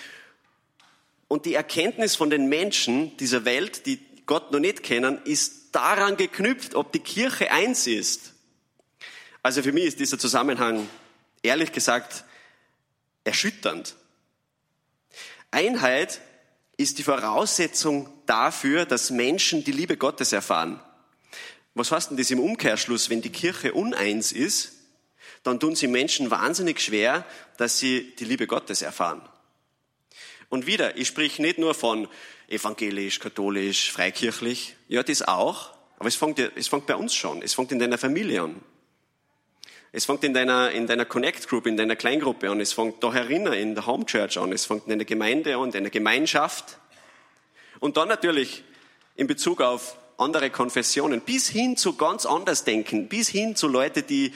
Und 1.28 1.44
die 1.44 1.54
Erkenntnis 1.54 2.16
von 2.16 2.30
den 2.30 2.48
Menschen 2.48 3.16
dieser 3.18 3.44
Welt, 3.44 3.86
die 3.86 4.00
Gott 4.26 4.50
noch 4.50 4.60
nicht 4.60 4.82
kennen, 4.82 5.20
ist 5.24 5.74
daran 5.74 6.16
geknüpft, 6.16 6.74
ob 6.74 6.92
die 6.92 7.00
Kirche 7.00 7.50
eins 7.50 7.86
ist. 7.86 8.32
Also 9.42 9.62
für 9.62 9.72
mich 9.72 9.84
ist 9.84 10.00
dieser 10.00 10.18
Zusammenhang 10.18 10.88
ehrlich 11.42 11.72
gesagt 11.72 12.24
erschütternd. 13.24 13.94
Einheit 15.50 16.20
ist 16.76 16.98
die 16.98 17.02
Voraussetzung 17.02 18.08
dafür, 18.26 18.84
dass 18.84 19.10
Menschen 19.10 19.64
die 19.64 19.72
Liebe 19.72 19.96
Gottes 19.96 20.32
erfahren. 20.32 20.80
Was 21.74 21.92
heißt 21.92 22.10
denn 22.10 22.16
das 22.16 22.30
im 22.30 22.40
Umkehrschluss? 22.40 23.10
Wenn 23.10 23.22
die 23.22 23.30
Kirche 23.32 23.72
uneins 23.72 24.32
ist, 24.32 24.72
dann 25.42 25.60
tun 25.60 25.76
sie 25.76 25.86
Menschen 25.86 26.30
wahnsinnig 26.30 26.80
schwer, 26.80 27.24
dass 27.56 27.78
sie 27.78 28.14
die 28.16 28.24
Liebe 28.24 28.46
Gottes 28.46 28.82
erfahren. 28.82 29.22
Und 30.48 30.66
wieder, 30.66 30.96
ich 30.96 31.08
sprich 31.08 31.38
nicht 31.38 31.58
nur 31.58 31.74
von 31.74 32.08
evangelisch, 32.48 33.18
katholisch, 33.18 33.92
freikirchlich. 33.92 34.76
Ja, 34.88 35.02
das 35.02 35.22
auch. 35.22 35.70
Aber 35.98 36.08
es 36.08 36.16
fängt, 36.16 36.38
es 36.38 36.68
fängt 36.68 36.86
bei 36.86 36.96
uns 36.96 37.14
schon. 37.14 37.42
Es 37.42 37.54
fängt 37.54 37.72
in 37.72 37.78
deiner 37.78 37.98
Familie 37.98 38.42
an. 38.42 38.60
Es 39.90 40.04
fängt 40.04 40.22
in 40.24 40.34
deiner, 40.34 40.70
in 40.70 40.86
deiner 40.86 41.04
Connect 41.04 41.48
Group, 41.48 41.66
in 41.66 41.76
deiner 41.76 41.96
Kleingruppe 41.96 42.50
an. 42.50 42.60
Es 42.60 42.72
fängt 42.72 43.02
da 43.02 43.12
herinnen 43.12 43.52
in 43.52 43.74
der 43.74 43.86
Home 43.86 44.06
Church 44.06 44.38
an. 44.38 44.52
Es 44.52 44.66
fängt 44.66 44.84
in 44.84 44.90
deiner 44.90 45.04
Gemeinde 45.04 45.56
an, 45.56 45.64
in 45.64 45.70
deiner 45.70 45.90
Gemeinschaft. 45.90 46.78
Und 47.80 47.96
dann 47.96 48.08
natürlich 48.08 48.64
in 49.16 49.26
Bezug 49.26 49.60
auf 49.60 49.96
andere 50.18 50.50
Konfessionen, 50.50 51.20
bis 51.20 51.48
hin 51.48 51.76
zu 51.76 51.96
ganz 51.96 52.26
anders 52.26 52.64
denken, 52.64 53.08
bis 53.08 53.28
hin 53.28 53.56
zu 53.56 53.68
Leute, 53.68 54.02
die 54.02 54.32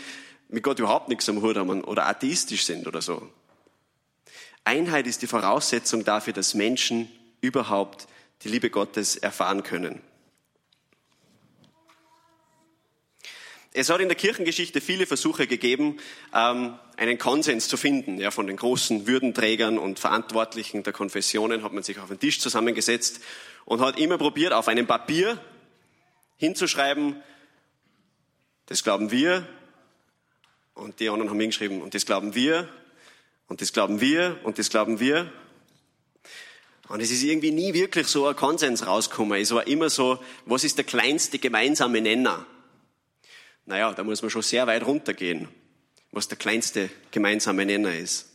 mit 0.48 0.62
Gott 0.62 0.78
überhaupt 0.78 1.08
nichts 1.08 1.28
am 1.28 1.42
Hut 1.42 1.56
haben 1.56 1.82
oder 1.84 2.06
atheistisch 2.06 2.64
sind 2.64 2.86
oder 2.86 3.02
so. 3.02 3.28
Einheit 4.64 5.06
ist 5.06 5.22
die 5.22 5.26
Voraussetzung 5.26 6.04
dafür, 6.04 6.32
dass 6.32 6.54
Menschen 6.54 7.08
überhaupt 7.40 8.06
die 8.42 8.48
Liebe 8.48 8.70
Gottes 8.70 9.16
erfahren 9.16 9.62
können. 9.62 10.00
Es 13.74 13.88
hat 13.88 14.00
in 14.00 14.08
der 14.08 14.16
Kirchengeschichte 14.16 14.82
viele 14.82 15.06
Versuche 15.06 15.46
gegeben, 15.46 15.98
ähm, 16.34 16.78
einen 16.98 17.16
Konsens 17.16 17.68
zu 17.68 17.78
finden. 17.78 18.18
Ja, 18.18 18.30
von 18.30 18.46
den 18.46 18.56
großen 18.56 19.06
Würdenträgern 19.06 19.78
und 19.78 19.98
Verantwortlichen 19.98 20.82
der 20.82 20.92
Konfessionen 20.92 21.62
hat 21.62 21.72
man 21.72 21.82
sich 21.82 21.98
auf 21.98 22.08
den 22.08 22.20
Tisch 22.20 22.38
zusammengesetzt 22.38 23.20
und 23.64 23.80
hat 23.80 23.98
immer 23.98 24.18
probiert, 24.18 24.52
auf 24.52 24.68
einem 24.68 24.86
Papier 24.86 25.40
hinzuschreiben, 26.36 27.22
das 28.66 28.84
glauben 28.84 29.10
wir, 29.10 29.48
und 30.74 31.00
die 31.00 31.08
anderen 31.08 31.30
haben 31.30 31.40
hingeschrieben, 31.40 31.80
und 31.80 31.94
das 31.94 32.04
glauben 32.04 32.34
wir, 32.34 32.68
und 33.52 33.60
das 33.60 33.74
glauben 33.74 34.00
wir, 34.00 34.40
und 34.44 34.58
das 34.58 34.70
glauben 34.70 34.98
wir. 34.98 35.30
Und 36.88 37.02
es 37.02 37.10
ist 37.10 37.22
irgendwie 37.22 37.50
nie 37.50 37.74
wirklich 37.74 38.06
so 38.06 38.26
ein 38.26 38.34
Konsens 38.34 38.86
rausgekommen. 38.86 39.38
Es 39.38 39.50
war 39.50 39.66
immer 39.66 39.90
so, 39.90 40.24
was 40.46 40.64
ist 40.64 40.78
der 40.78 40.86
kleinste 40.86 41.38
gemeinsame 41.38 42.00
Nenner? 42.00 42.46
Naja, 43.66 43.92
da 43.92 44.04
muss 44.04 44.22
man 44.22 44.30
schon 44.30 44.40
sehr 44.40 44.66
weit 44.66 44.86
runtergehen, 44.86 45.50
was 46.12 46.28
der 46.28 46.38
kleinste 46.38 46.88
gemeinsame 47.10 47.66
Nenner 47.66 47.94
ist. 47.94 48.30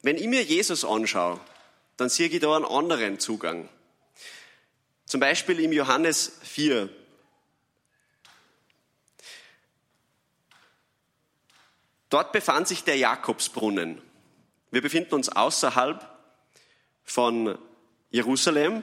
Wenn 0.00 0.16
ich 0.16 0.26
mir 0.26 0.42
Jesus 0.42 0.82
anschaue, 0.82 1.38
dann 1.98 2.08
sehe 2.08 2.28
ich 2.28 2.40
da 2.40 2.56
einen 2.56 2.64
anderen 2.64 3.18
Zugang. 3.18 3.68
Zum 5.04 5.20
Beispiel 5.20 5.60
im 5.60 5.72
Johannes 5.72 6.38
4. 6.44 6.88
Dort 12.10 12.32
befand 12.32 12.68
sich 12.68 12.84
der 12.84 12.96
Jakobsbrunnen. 12.96 14.00
Wir 14.70 14.82
befinden 14.82 15.14
uns 15.14 15.28
außerhalb 15.28 16.08
von 17.04 17.58
Jerusalem. 18.10 18.82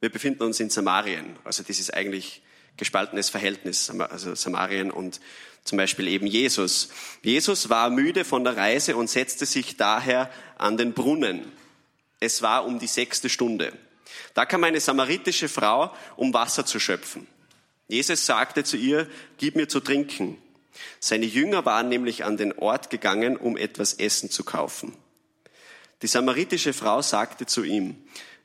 Wir 0.00 0.10
befinden 0.10 0.42
uns 0.42 0.60
in 0.60 0.70
Samarien. 0.70 1.36
Also 1.44 1.62
das 1.62 1.78
ist 1.78 1.94
eigentlich 1.94 2.42
gespaltenes 2.76 3.28
Verhältnis, 3.28 3.90
also 3.90 4.34
Samarien 4.34 4.90
und 4.90 5.20
zum 5.64 5.76
Beispiel 5.76 6.08
eben 6.08 6.26
Jesus. 6.26 6.88
Jesus 7.22 7.68
war 7.68 7.90
müde 7.90 8.24
von 8.24 8.44
der 8.44 8.56
Reise 8.56 8.96
und 8.96 9.10
setzte 9.10 9.44
sich 9.44 9.76
daher 9.76 10.30
an 10.56 10.76
den 10.76 10.94
Brunnen. 10.94 11.52
Es 12.20 12.40
war 12.42 12.64
um 12.64 12.78
die 12.78 12.86
sechste 12.86 13.28
Stunde. 13.28 13.72
Da 14.34 14.46
kam 14.46 14.64
eine 14.64 14.80
samaritische 14.80 15.48
Frau, 15.48 15.94
um 16.16 16.32
Wasser 16.32 16.64
zu 16.64 16.80
schöpfen. 16.80 17.26
Jesus 17.88 18.24
sagte 18.24 18.64
zu 18.64 18.76
ihr, 18.76 19.08
gib 19.36 19.56
mir 19.56 19.68
zu 19.68 19.80
trinken. 19.80 20.38
Seine 21.00 21.26
Jünger 21.26 21.64
waren 21.64 21.88
nämlich 21.88 22.24
an 22.24 22.36
den 22.36 22.52
Ort 22.58 22.90
gegangen, 22.90 23.36
um 23.36 23.56
etwas 23.56 23.94
Essen 23.94 24.30
zu 24.30 24.44
kaufen. 24.44 24.96
Die 26.02 26.06
samaritische 26.06 26.72
Frau 26.72 27.02
sagte 27.02 27.46
zu 27.46 27.64
ihm, 27.64 27.96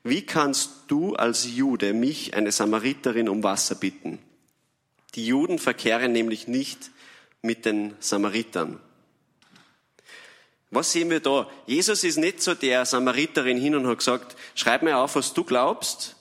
wie 0.02 0.26
kannst 0.26 0.70
du 0.88 1.14
als 1.14 1.46
Jude 1.46 1.94
mich, 1.94 2.34
eine 2.34 2.52
Samariterin, 2.52 3.28
um 3.28 3.42
Wasser 3.42 3.74
bitten? 3.74 4.18
Die 5.14 5.26
Juden 5.26 5.58
verkehren 5.58 6.12
nämlich 6.12 6.48
nicht 6.48 6.90
mit 7.40 7.64
den 7.64 7.94
Samaritern. 8.00 8.80
Was 10.70 10.92
sehen 10.92 11.08
wir 11.08 11.20
da? 11.20 11.48
Jesus 11.66 12.02
ist 12.02 12.16
nicht 12.16 12.42
so 12.42 12.54
der 12.54 12.84
Samariterin 12.84 13.56
hin 13.56 13.76
und 13.76 13.86
hat 13.86 13.98
gesagt, 13.98 14.36
schreib 14.54 14.82
mir 14.82 14.98
auf, 14.98 15.14
was 15.14 15.32
du 15.32 15.44
glaubst, 15.44 16.16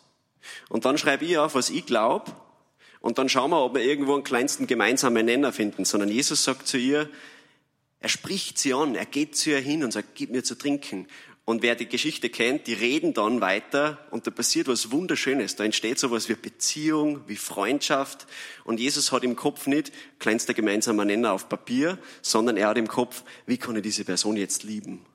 und 0.69 0.85
dann 0.85 0.97
schreibe 0.97 1.25
ich 1.25 1.37
auf, 1.37 1.55
was 1.55 1.69
ich 1.69 1.85
glaube, 1.85 2.31
und 3.03 3.17
dann 3.17 3.27
schauen 3.27 3.51
wir, 3.51 3.61
ob 3.61 3.75
wir 3.75 3.83
irgendwo 3.83 4.13
einen 4.13 4.23
kleinsten 4.23 4.65
gemeinsamen 4.65 5.25
Nenner 5.25 5.51
finden, 5.51 5.83
sondern 5.83 6.07
Jesus 6.07 6.45
sagt 6.45 6.69
zu 6.69 6.77
ihr, 6.77 7.09
er 7.99 8.07
spricht 8.07 8.57
sie 8.57 8.73
an, 8.73 8.95
er 8.95 9.05
geht 9.05 9.35
zu 9.35 9.49
ihr 9.49 9.59
hin 9.59 9.83
und 9.83 9.91
sagt, 9.91 10.15
gib 10.15 10.31
mir 10.31 10.41
zu 10.45 10.55
trinken. 10.55 11.07
Und 11.43 11.63
wer 11.63 11.75
die 11.75 11.89
Geschichte 11.89 12.29
kennt, 12.29 12.65
die 12.65 12.73
reden 12.73 13.13
dann 13.13 13.41
weiter 13.41 14.07
und 14.11 14.25
da 14.25 14.31
passiert 14.31 14.69
was 14.69 14.91
Wunderschönes. 14.91 15.57
Da 15.57 15.65
entsteht 15.65 15.99
sowas 15.99 16.29
wie 16.29 16.35
Beziehung, 16.35 17.19
wie 17.27 17.35
Freundschaft. 17.35 18.25
Und 18.63 18.79
Jesus 18.79 19.11
hat 19.11 19.25
im 19.25 19.35
Kopf 19.35 19.67
nicht 19.67 19.91
kleinster 20.19 20.53
gemeinsamer 20.53 21.03
Nenner 21.03 21.33
auf 21.33 21.49
Papier, 21.49 21.99
sondern 22.21 22.55
er 22.55 22.69
hat 22.69 22.77
im 22.77 22.87
Kopf, 22.87 23.25
wie 23.45 23.57
kann 23.57 23.75
ich 23.75 23.81
diese 23.83 24.05
Person 24.05 24.37
jetzt 24.37 24.63
lieben? 24.63 25.05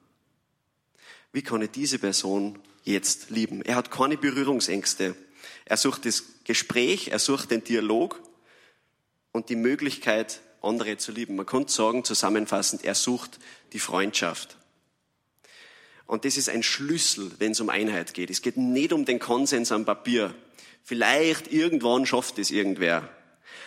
Wie 1.33 1.43
kann 1.43 1.63
ich 1.63 1.71
diese 1.71 1.99
Person 1.99 2.59
jetzt 2.85 3.31
lieben? 3.31 3.63
Er 3.63 3.77
hat 3.77 3.91
keine 3.91 4.19
Berührungsängste. 4.19 5.17
Er 5.65 5.77
sucht 5.77 6.05
das 6.05 6.25
Gespräch, 6.45 7.09
er 7.09 7.19
sucht 7.19 7.51
den 7.51 7.65
Dialog 7.65 8.21
und 9.33 9.49
die 9.49 9.57
Möglichkeit, 9.57 10.41
andere 10.63 10.97
zu 10.97 11.13
lieben. 11.13 11.37
Man 11.37 11.47
könnte 11.47 11.73
sagen, 11.73 12.05
zusammenfassend, 12.05 12.85
er 12.85 12.95
sucht 12.95 13.39
die 13.73 13.79
Freundschaft. 13.79 14.57
Und 16.07 16.25
das 16.25 16.37
ist 16.39 16.49
ein 16.49 16.63
Schlüssel, 16.63 17.31
wenn 17.39 17.53
es 17.53 17.61
um 17.61 17.69
Einheit 17.69 18.15
geht. 18.15 18.31
Es 18.31 18.41
geht 18.41 18.57
nicht 18.57 18.93
um 18.93 19.05
den 19.05 19.19
Konsens 19.19 19.71
am 19.73 19.85
Papier. 19.85 20.35
Vielleicht 20.83 21.53
irgendwann 21.53 22.07
schafft 22.07 22.39
es 22.39 22.51
irgendwer. 22.51 23.09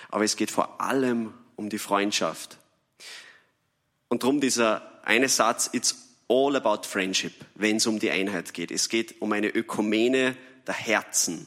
Aber 0.10 0.24
es 0.24 0.36
geht 0.36 0.50
vor 0.50 0.82
allem 0.82 1.34
um 1.56 1.70
die 1.70 1.78
Freundschaft. 1.78 2.58
Und 4.10 4.24
darum 4.24 4.42
dieser 4.42 5.00
eine 5.06 5.30
Satz, 5.30 5.70
it's 5.72 5.96
all 6.28 6.56
about 6.56 6.88
friendship, 6.88 7.34
wenn 7.56 7.78
es 7.78 7.86
um 7.86 8.00
die 8.00 8.10
Einheit 8.10 8.54
geht. 8.54 8.72
Es 8.72 8.90
geht 8.90 9.22
um 9.22 9.32
eine 9.32 9.50
Ökumene 9.50 10.36
der 10.66 10.74
Herzen. 10.74 11.46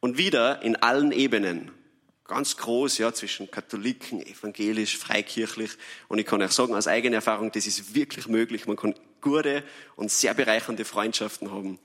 Und 0.00 0.18
wieder 0.18 0.62
in 0.62 0.76
allen 0.76 1.12
Ebenen. 1.12 1.70
Ganz 2.24 2.56
groß, 2.56 2.98
ja, 2.98 3.12
zwischen 3.12 3.50
Katholiken, 3.50 4.20
evangelisch, 4.24 4.98
freikirchlich. 4.98 5.70
Und 6.08 6.18
ich 6.18 6.26
kann 6.26 6.42
euch 6.42 6.52
sagen, 6.52 6.74
aus 6.74 6.86
eigener 6.86 7.16
Erfahrung, 7.16 7.50
das 7.52 7.66
ist 7.66 7.94
wirklich 7.94 8.28
möglich. 8.28 8.66
Man 8.66 8.76
kann 8.76 8.94
gute 9.20 9.64
und 9.96 10.10
sehr 10.10 10.34
bereichernde 10.34 10.84
Freundschaften 10.84 11.50
haben. 11.50 11.78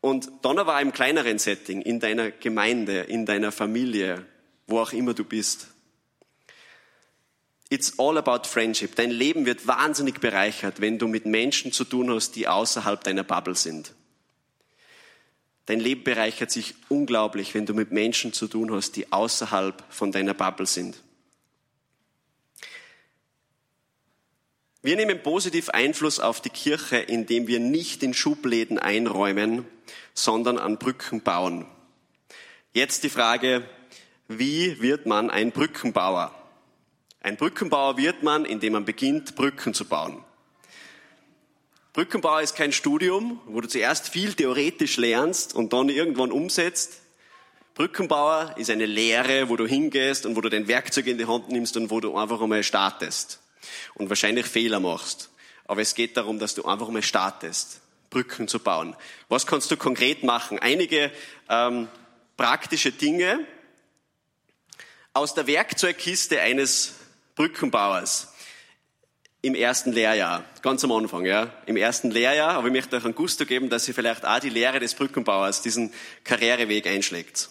Und 0.00 0.30
dann 0.42 0.58
aber 0.58 0.80
im 0.80 0.92
kleineren 0.92 1.38
Setting, 1.38 1.82
in 1.82 2.00
deiner 2.00 2.30
Gemeinde, 2.30 3.00
in 3.00 3.26
deiner 3.26 3.52
Familie, 3.52 4.26
wo 4.66 4.80
auch 4.80 4.92
immer 4.92 5.14
du 5.14 5.24
bist. 5.24 5.68
It's 7.68 7.98
all 7.98 8.16
about 8.16 8.48
friendship. 8.48 8.94
Dein 8.94 9.10
Leben 9.10 9.46
wird 9.46 9.66
wahnsinnig 9.66 10.20
bereichert, 10.20 10.80
wenn 10.80 10.98
du 10.98 11.08
mit 11.08 11.26
Menschen 11.26 11.72
zu 11.72 11.84
tun 11.84 12.10
hast, 12.12 12.36
die 12.36 12.46
außerhalb 12.46 13.02
deiner 13.02 13.24
Bubble 13.24 13.56
sind. 13.56 13.95
Dein 15.66 15.80
Leben 15.80 16.04
bereichert 16.04 16.50
sich 16.50 16.74
unglaublich, 16.88 17.54
wenn 17.54 17.66
du 17.66 17.74
mit 17.74 17.90
Menschen 17.90 18.32
zu 18.32 18.46
tun 18.46 18.72
hast, 18.72 18.92
die 18.96 19.12
außerhalb 19.12 19.82
von 19.88 20.12
deiner 20.12 20.34
Bubble 20.34 20.66
sind. 20.66 20.96
Wir 24.82 24.94
nehmen 24.94 25.20
positiv 25.20 25.68
Einfluss 25.70 26.20
auf 26.20 26.40
die 26.40 26.50
Kirche, 26.50 26.98
indem 26.98 27.48
wir 27.48 27.58
nicht 27.58 28.04
in 28.04 28.14
Schubläden 28.14 28.78
einräumen, 28.78 29.66
sondern 30.14 30.58
an 30.58 30.78
Brücken 30.78 31.22
bauen. 31.22 31.66
Jetzt 32.72 33.02
die 33.02 33.10
Frage, 33.10 33.68
wie 34.28 34.80
wird 34.80 35.06
man 35.06 35.30
ein 35.30 35.50
Brückenbauer? 35.50 36.32
Ein 37.20 37.36
Brückenbauer 37.36 37.96
wird 37.96 38.22
man, 38.22 38.44
indem 38.44 38.74
man 38.74 38.84
beginnt, 38.84 39.34
Brücken 39.34 39.74
zu 39.74 39.86
bauen. 39.86 40.22
Brückenbauer 41.96 42.42
ist 42.42 42.54
kein 42.54 42.72
Studium, 42.72 43.40
wo 43.46 43.62
du 43.62 43.68
zuerst 43.68 44.10
viel 44.10 44.34
theoretisch 44.34 44.98
lernst 44.98 45.54
und 45.54 45.72
dann 45.72 45.88
irgendwann 45.88 46.30
umsetzt. 46.30 47.00
Brückenbauer 47.74 48.54
ist 48.58 48.68
eine 48.68 48.84
Lehre, 48.84 49.48
wo 49.48 49.56
du 49.56 49.66
hingehst 49.66 50.26
und 50.26 50.36
wo 50.36 50.42
du 50.42 50.50
dein 50.50 50.68
Werkzeug 50.68 51.06
in 51.06 51.16
die 51.16 51.24
Hand 51.24 51.48
nimmst 51.48 51.74
und 51.78 51.88
wo 51.88 52.00
du 52.00 52.14
einfach 52.14 52.42
einmal 52.42 52.62
startest 52.64 53.40
und 53.94 54.10
wahrscheinlich 54.10 54.44
Fehler 54.44 54.78
machst. 54.78 55.30
Aber 55.64 55.80
es 55.80 55.94
geht 55.94 56.18
darum, 56.18 56.38
dass 56.38 56.54
du 56.54 56.66
einfach 56.66 56.90
mal 56.90 57.02
startest, 57.02 57.80
Brücken 58.10 58.46
zu 58.46 58.58
bauen. 58.58 58.94
Was 59.30 59.46
kannst 59.46 59.70
du 59.70 59.78
konkret 59.78 60.22
machen? 60.22 60.58
Einige 60.58 61.10
ähm, 61.48 61.88
praktische 62.36 62.92
Dinge 62.92 63.40
aus 65.14 65.32
der 65.32 65.46
Werkzeugkiste 65.46 66.42
eines 66.42 66.96
Brückenbauers 67.36 68.34
im 69.46 69.54
ersten 69.54 69.92
Lehrjahr, 69.92 70.44
ganz 70.60 70.82
am 70.82 70.90
Anfang, 70.90 71.24
ja, 71.24 71.52
im 71.66 71.76
ersten 71.76 72.10
Lehrjahr, 72.10 72.54
aber 72.54 72.66
ich 72.66 72.72
möchte 72.72 72.96
euch 72.96 73.04
ein 73.04 73.14
Gusto 73.14 73.46
geben, 73.46 73.70
dass 73.70 73.86
ihr 73.86 73.94
vielleicht 73.94 74.26
auch 74.26 74.40
die 74.40 74.48
Lehre 74.48 74.80
des 74.80 74.94
Brückenbauers, 74.94 75.62
diesen 75.62 75.92
Karriereweg 76.24 76.84
einschlägt. 76.88 77.48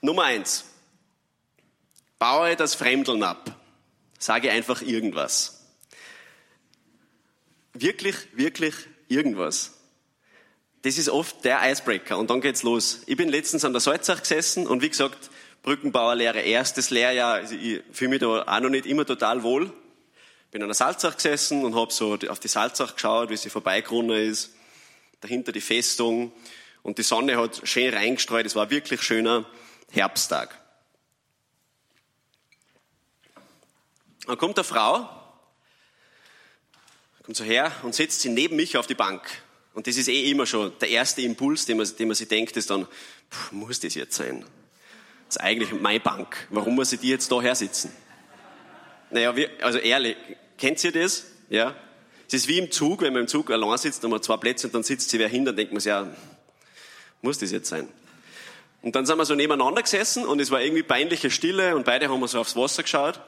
Nummer 0.00 0.24
eins. 0.24 0.64
Baue 2.18 2.56
das 2.56 2.74
Fremdeln 2.74 3.22
ab. 3.22 3.56
Sage 4.18 4.50
einfach 4.50 4.82
irgendwas. 4.82 5.64
Wirklich, 7.72 8.16
wirklich 8.32 8.74
irgendwas. 9.06 9.74
Das 10.82 10.98
ist 10.98 11.08
oft 11.08 11.44
der 11.44 11.70
Icebreaker 11.70 12.18
und 12.18 12.30
dann 12.30 12.40
geht's 12.40 12.64
los. 12.64 13.02
Ich 13.06 13.16
bin 13.16 13.28
letztens 13.28 13.64
an 13.64 13.72
der 13.72 13.80
Salzach 13.80 14.22
gesessen 14.22 14.66
und 14.66 14.82
wie 14.82 14.88
gesagt, 14.88 15.30
Brückenbauerlehre, 15.62 16.40
erstes 16.40 16.90
Lehrjahr, 16.90 17.34
also 17.34 17.54
ich 17.54 17.82
fühle 17.92 18.10
mich 18.10 18.20
da 18.20 18.42
auch 18.42 18.60
noch 18.60 18.68
nicht 18.68 18.86
immer 18.86 19.06
total 19.06 19.42
wohl. 19.42 19.72
Bin 20.50 20.62
an 20.62 20.68
der 20.68 20.74
Salzach 20.74 21.16
gesessen 21.16 21.64
und 21.64 21.74
habe 21.74 21.92
so 21.92 22.18
auf 22.28 22.40
die 22.40 22.48
Salzach 22.48 22.94
geschaut, 22.94 23.30
wie 23.30 23.36
sie 23.36 23.48
vorbeigerunnen 23.48 24.28
ist. 24.28 24.50
Dahinter 25.20 25.52
die 25.52 25.60
Festung 25.60 26.32
und 26.82 26.98
die 26.98 27.02
Sonne 27.02 27.36
hat 27.36 27.66
schön 27.66 27.94
reingestreut. 27.94 28.44
Es 28.44 28.56
war 28.56 28.70
wirklich 28.70 29.02
schöner 29.02 29.46
Herbsttag. 29.90 30.58
Dann 34.26 34.38
kommt 34.38 34.58
eine 34.58 34.64
Frau, 34.64 35.08
kommt 37.22 37.36
so 37.36 37.44
her 37.44 37.72
und 37.82 37.94
setzt 37.94 38.20
sie 38.20 38.28
neben 38.28 38.56
mich 38.56 38.76
auf 38.76 38.86
die 38.86 38.94
Bank. 38.94 39.22
Und 39.74 39.86
das 39.86 39.96
ist 39.96 40.08
eh 40.08 40.30
immer 40.30 40.44
schon 40.44 40.72
der 40.80 40.90
erste 40.90 41.22
Impuls, 41.22 41.66
den 41.66 41.78
man, 41.78 41.88
den 41.96 42.08
man 42.08 42.14
sich 42.14 42.28
denkt, 42.28 42.56
ist 42.56 42.68
dann, 42.68 42.86
pff, 43.30 43.52
muss 43.52 43.80
das 43.80 43.94
jetzt 43.94 44.16
sein? 44.16 44.44
Das 45.32 45.38
ist 45.38 45.44
eigentlich 45.44 45.72
meine 45.80 45.98
Bank. 45.98 46.46
Warum 46.50 46.74
muss 46.74 46.92
ich 46.92 47.00
die 47.00 47.08
jetzt 47.08 47.32
da 47.32 47.40
her 47.40 47.54
sitzen? 47.54 47.90
Naja, 49.08 49.34
wir, 49.34 49.48
also 49.62 49.78
ehrlich, 49.78 50.14
kennt 50.58 50.84
ihr 50.84 50.92
das? 50.92 51.24
Ja? 51.48 51.74
Es 52.28 52.34
ist 52.34 52.48
wie 52.48 52.58
im 52.58 52.70
Zug, 52.70 53.00
wenn 53.00 53.14
man 53.14 53.22
im 53.22 53.28
Zug 53.28 53.50
allein 53.50 53.78
sitzt, 53.78 54.04
und 54.04 54.10
man 54.10 54.22
zwei 54.22 54.36
Plätze 54.36 54.66
und 54.66 54.74
dann 54.74 54.82
sitzt 54.82 55.08
sie 55.08 55.18
wer 55.18 55.28
hin, 55.28 55.46
dann 55.46 55.56
denkt 55.56 55.72
man 55.72 55.80
sich, 55.80 55.88
ja, 55.88 56.06
muss 57.22 57.38
das 57.38 57.50
jetzt 57.50 57.70
sein? 57.70 57.88
Und 58.82 58.94
dann 58.94 59.06
sind 59.06 59.16
wir 59.16 59.24
so 59.24 59.34
nebeneinander 59.34 59.80
gesessen 59.80 60.26
und 60.26 60.38
es 60.38 60.50
war 60.50 60.60
irgendwie 60.60 60.82
peinliche 60.82 61.30
Stille 61.30 61.76
und 61.76 61.86
beide 61.86 62.10
haben 62.10 62.20
wir 62.20 62.28
so 62.28 62.38
aufs 62.38 62.54
Wasser 62.54 62.82
geschaut. 62.82 63.18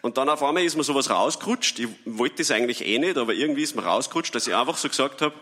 Und 0.00 0.16
dann 0.16 0.28
auf 0.28 0.44
einmal 0.44 0.62
ist 0.62 0.76
mir 0.76 0.84
sowas 0.84 1.10
rausgerutscht. 1.10 1.80
Ich 1.80 1.88
wollte 2.04 2.36
das 2.36 2.52
eigentlich 2.52 2.86
eh 2.86 3.00
nicht, 3.00 3.18
aber 3.18 3.34
irgendwie 3.34 3.64
ist 3.64 3.74
mir 3.74 3.82
rausgerutscht, 3.82 4.32
dass 4.32 4.46
ich 4.46 4.54
einfach 4.54 4.76
so 4.76 4.88
gesagt 4.88 5.22
habe, 5.22 5.34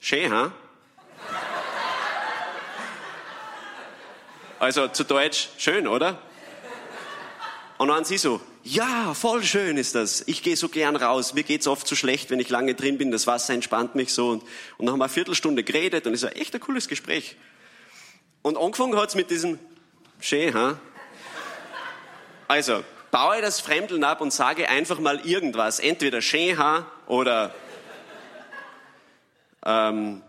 schön, 0.00 0.32
ha? 0.32 0.52
Also 4.62 4.86
zu 4.86 5.02
Deutsch, 5.02 5.48
schön, 5.58 5.88
oder? 5.88 6.22
Und 7.78 7.88
dann 7.88 8.04
sie 8.04 8.16
so, 8.16 8.40
ja, 8.62 9.12
voll 9.12 9.42
schön 9.42 9.76
ist 9.76 9.96
das. 9.96 10.22
Ich 10.28 10.44
gehe 10.44 10.56
so 10.56 10.68
gern 10.68 10.94
raus. 10.94 11.34
Mir 11.34 11.42
geht's 11.42 11.66
oft 11.66 11.84
so 11.84 11.96
schlecht, 11.96 12.30
wenn 12.30 12.38
ich 12.38 12.48
lange 12.48 12.76
drin 12.76 12.96
bin. 12.96 13.10
Das 13.10 13.26
Wasser 13.26 13.54
entspannt 13.54 13.96
mich 13.96 14.14
so. 14.14 14.28
Und, 14.28 14.44
und 14.78 14.86
dann 14.86 14.92
haben 14.92 15.00
wir 15.00 15.06
eine 15.06 15.12
Viertelstunde 15.12 15.64
geredet 15.64 16.06
und 16.06 16.14
es 16.14 16.22
war 16.22 16.36
echt 16.36 16.54
ein 16.54 16.60
cooles 16.60 16.86
Gespräch. 16.86 17.34
Und 18.42 18.56
angefangen 18.56 18.96
hat's 18.96 19.16
mit 19.16 19.32
diesem 19.32 19.58
schön, 20.20 20.54
ha? 20.54 20.78
Also, 22.46 22.84
baue 23.10 23.42
das 23.42 23.58
Fremdeln 23.58 24.04
ab 24.04 24.20
und 24.20 24.32
sage 24.32 24.68
einfach 24.68 25.00
mal 25.00 25.26
irgendwas. 25.26 25.80
Entweder 25.80 26.22
schön, 26.22 26.56
ha? 26.56 26.86
Oder 27.08 27.52
ähm, 29.66 30.22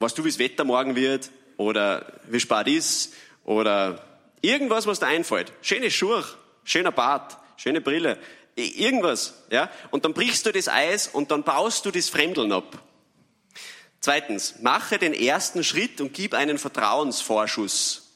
was 0.00 0.14
du, 0.14 0.24
wie 0.24 0.30
das 0.30 0.40
Wetter 0.40 0.64
morgen 0.64 0.96
wird, 0.96 1.30
oder 1.58 2.12
wie 2.26 2.40
spät 2.40 2.66
ist, 2.66 3.14
oder 3.44 4.04
irgendwas, 4.40 4.86
was 4.86 5.00
dir 5.00 5.06
einfällt. 5.06 5.52
Schöne 5.62 5.90
Schuhe, 5.90 6.24
schöner 6.64 6.92
Bart, 6.92 7.38
schöne 7.56 7.80
Brille, 7.80 8.18
irgendwas, 8.56 9.34
ja. 9.50 9.70
Und 9.90 10.04
dann 10.04 10.14
brichst 10.14 10.46
du 10.46 10.52
das 10.52 10.68
Eis 10.68 11.08
und 11.08 11.30
dann 11.30 11.42
baust 11.42 11.86
du 11.86 11.90
das 11.90 12.08
Fremdeln 12.08 12.52
ab. 12.52 12.82
Zweitens, 14.00 14.56
mache 14.60 14.98
den 14.98 15.14
ersten 15.14 15.62
Schritt 15.62 16.00
und 16.00 16.12
gib 16.12 16.34
einen 16.34 16.58
Vertrauensvorschuss. 16.58 18.10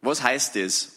Was 0.00 0.22
heißt 0.22 0.56
das? 0.56 0.92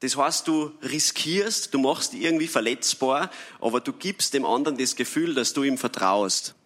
Das 0.00 0.16
heißt, 0.16 0.48
du 0.48 0.72
riskierst, 0.82 1.72
du 1.72 1.78
machst 1.78 2.12
irgendwie 2.12 2.48
verletzbar, 2.48 3.30
aber 3.60 3.80
du 3.80 3.92
gibst 3.92 4.34
dem 4.34 4.44
anderen 4.44 4.76
das 4.76 4.96
Gefühl, 4.96 5.34
dass 5.34 5.52
du 5.52 5.62
ihm 5.62 5.78
vertraust. 5.78 6.56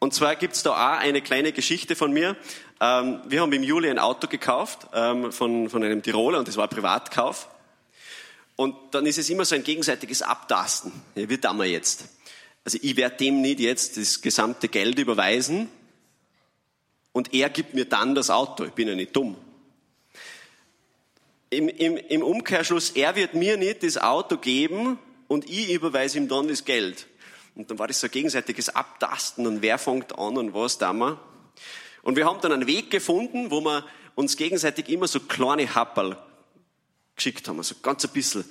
Und 0.00 0.14
zwar 0.14 0.36
gibt's 0.36 0.62
da 0.62 0.72
auch 0.72 0.98
eine 1.00 1.20
kleine 1.22 1.52
Geschichte 1.52 1.96
von 1.96 2.12
mir. 2.12 2.36
Ähm, 2.80 3.20
wir 3.26 3.40
haben 3.40 3.52
im 3.52 3.64
Juli 3.64 3.90
ein 3.90 3.98
Auto 3.98 4.28
gekauft 4.28 4.86
ähm, 4.94 5.32
von, 5.32 5.68
von 5.68 5.82
einem 5.82 6.02
Tiroler 6.02 6.38
und 6.38 6.46
das 6.46 6.56
war 6.56 6.64
ein 6.64 6.70
Privatkauf. 6.70 7.48
Und 8.54 8.76
dann 8.92 9.06
ist 9.06 9.18
es 9.18 9.28
immer 9.30 9.44
so 9.44 9.54
ein 9.54 9.64
gegenseitiges 9.64 10.22
Abtasten. 10.22 10.92
Ja, 11.16 11.28
wie 11.28 11.38
tun 11.38 11.58
wir 11.58 11.66
jetzt? 11.66 12.04
Also 12.64 12.78
ich 12.80 12.96
werde 12.96 13.16
dem 13.16 13.40
nicht 13.40 13.60
jetzt 13.60 13.96
das 13.96 14.20
gesamte 14.20 14.68
Geld 14.68 14.98
überweisen 14.98 15.68
und 17.12 17.34
er 17.34 17.50
gibt 17.50 17.74
mir 17.74 17.84
dann 17.84 18.14
das 18.14 18.30
Auto. 18.30 18.64
Ich 18.64 18.72
bin 18.72 18.86
ja 18.86 18.94
nicht 18.94 19.16
dumm. 19.16 19.36
Im, 21.50 21.68
im, 21.68 21.96
Im 21.96 22.22
Umkehrschluss, 22.22 22.90
er 22.90 23.16
wird 23.16 23.34
mir 23.34 23.56
nicht 23.56 23.82
das 23.82 23.96
Auto 23.96 24.36
geben 24.36 24.98
und 25.28 25.48
ich 25.48 25.70
überweise 25.70 26.18
ihm 26.18 26.28
dann 26.28 26.46
das 26.46 26.64
Geld. 26.64 27.06
Und 27.58 27.68
dann 27.72 27.78
war 27.80 27.88
das 27.88 27.98
so 27.98 28.06
ein 28.06 28.12
gegenseitiges 28.12 28.68
Abtasten 28.68 29.44
und 29.44 29.62
wer 29.62 29.78
fängt 29.78 30.16
an 30.16 30.38
und 30.38 30.54
was 30.54 30.78
da 30.78 30.92
wir. 30.92 31.18
Und 32.02 32.16
wir 32.16 32.24
haben 32.24 32.40
dann 32.40 32.52
einen 32.52 32.68
Weg 32.68 32.88
gefunden, 32.88 33.50
wo 33.50 33.60
wir 33.60 33.84
uns 34.14 34.36
gegenseitig 34.36 34.88
immer 34.88 35.08
so 35.08 35.18
kleine 35.18 35.74
Happerl 35.74 36.16
geschickt 37.16 37.48
haben, 37.48 37.58
also 37.58 37.74
ganz 37.82 38.04
ein 38.04 38.12
bisschen. 38.12 38.44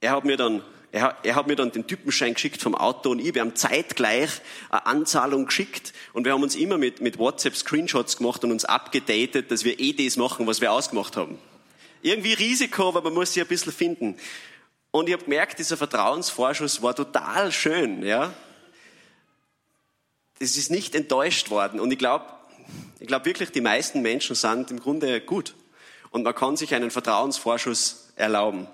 Er 0.00 0.12
hat 0.12 0.24
mir 0.24 0.36
dann, 0.36 0.62
er, 0.92 1.16
er 1.24 1.34
hat 1.34 1.48
mir 1.48 1.56
dann 1.56 1.72
den 1.72 1.88
Typenschein 1.88 2.34
geschickt 2.34 2.62
vom 2.62 2.76
Auto 2.76 3.10
und 3.10 3.18
ich, 3.18 3.34
wir 3.34 3.40
haben 3.40 3.56
zeitgleich 3.56 4.30
eine 4.70 4.86
Anzahlung 4.86 5.46
geschickt 5.46 5.92
und 6.12 6.24
wir 6.24 6.32
haben 6.32 6.44
uns 6.44 6.54
immer 6.54 6.78
mit, 6.78 7.00
mit 7.00 7.18
WhatsApp 7.18 7.56
Screenshots 7.56 8.18
gemacht 8.18 8.44
und 8.44 8.52
uns 8.52 8.64
abgedatet, 8.64 9.50
dass 9.50 9.64
wir 9.64 9.80
eh 9.80 9.92
das 9.92 10.16
machen, 10.16 10.46
was 10.46 10.60
wir 10.60 10.70
ausgemacht 10.70 11.16
haben. 11.16 11.36
Irgendwie 12.00 12.34
Risiko, 12.34 12.88
aber 12.88 13.02
man 13.02 13.14
muss 13.14 13.34
sich 13.34 13.42
ein 13.42 13.48
bisschen 13.48 13.72
finden. 13.72 14.16
Und 14.90 15.08
ich 15.08 15.12
habe 15.12 15.24
gemerkt, 15.24 15.58
dieser 15.58 15.76
Vertrauensvorschuss 15.76 16.82
war 16.82 16.94
total 16.94 17.52
schön, 17.52 18.02
ja. 18.04 18.32
Es 20.38 20.56
ist 20.56 20.70
nicht 20.70 20.94
enttäuscht 20.94 21.50
worden. 21.50 21.78
Und 21.80 21.92
ich 21.92 21.98
glaube, 21.98 22.24
ich 22.98 23.06
glaube 23.06 23.26
wirklich, 23.26 23.50
die 23.50 23.60
meisten 23.60 24.02
Menschen 24.02 24.34
sind 24.34 24.70
im 24.70 24.80
Grunde 24.80 25.20
gut. 25.20 25.54
Und 26.10 26.22
man 26.22 26.34
kann 26.34 26.56
sich 26.56 26.74
einen 26.74 26.90
Vertrauensvorschuss 26.90 28.08
erlauben. 28.16 28.66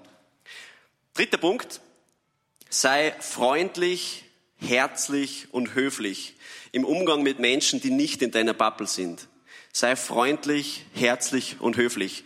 Dritter 1.14 1.38
Punkt. 1.38 1.80
Sei 2.70 3.14
freundlich, 3.20 4.24
herzlich 4.58 5.48
und 5.52 5.74
höflich 5.74 6.34
im 6.72 6.84
Umgang 6.84 7.22
mit 7.22 7.38
Menschen, 7.38 7.80
die 7.80 7.90
nicht 7.90 8.22
in 8.22 8.30
deiner 8.30 8.54
Bubble 8.54 8.86
sind. 8.86 9.28
Sei 9.72 9.96
freundlich, 9.96 10.84
herzlich 10.94 11.56
und 11.60 11.76
höflich. 11.76 12.24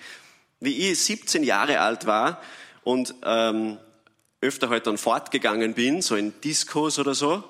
Wie 0.61 0.91
ich 0.91 1.01
17 1.01 1.43
Jahre 1.43 1.81
alt 1.81 2.07
war, 2.07 2.41
und 2.83 3.15
ähm, 3.25 3.79
öfter 4.41 4.69
halt 4.69 4.87
dann 4.87 4.99
fortgegangen 4.99 5.75
bin, 5.75 6.03
so 6.03 6.17
in 6.17 6.33
Diskos 6.41 6.99
oder 6.99 7.15
so, 7.15 7.45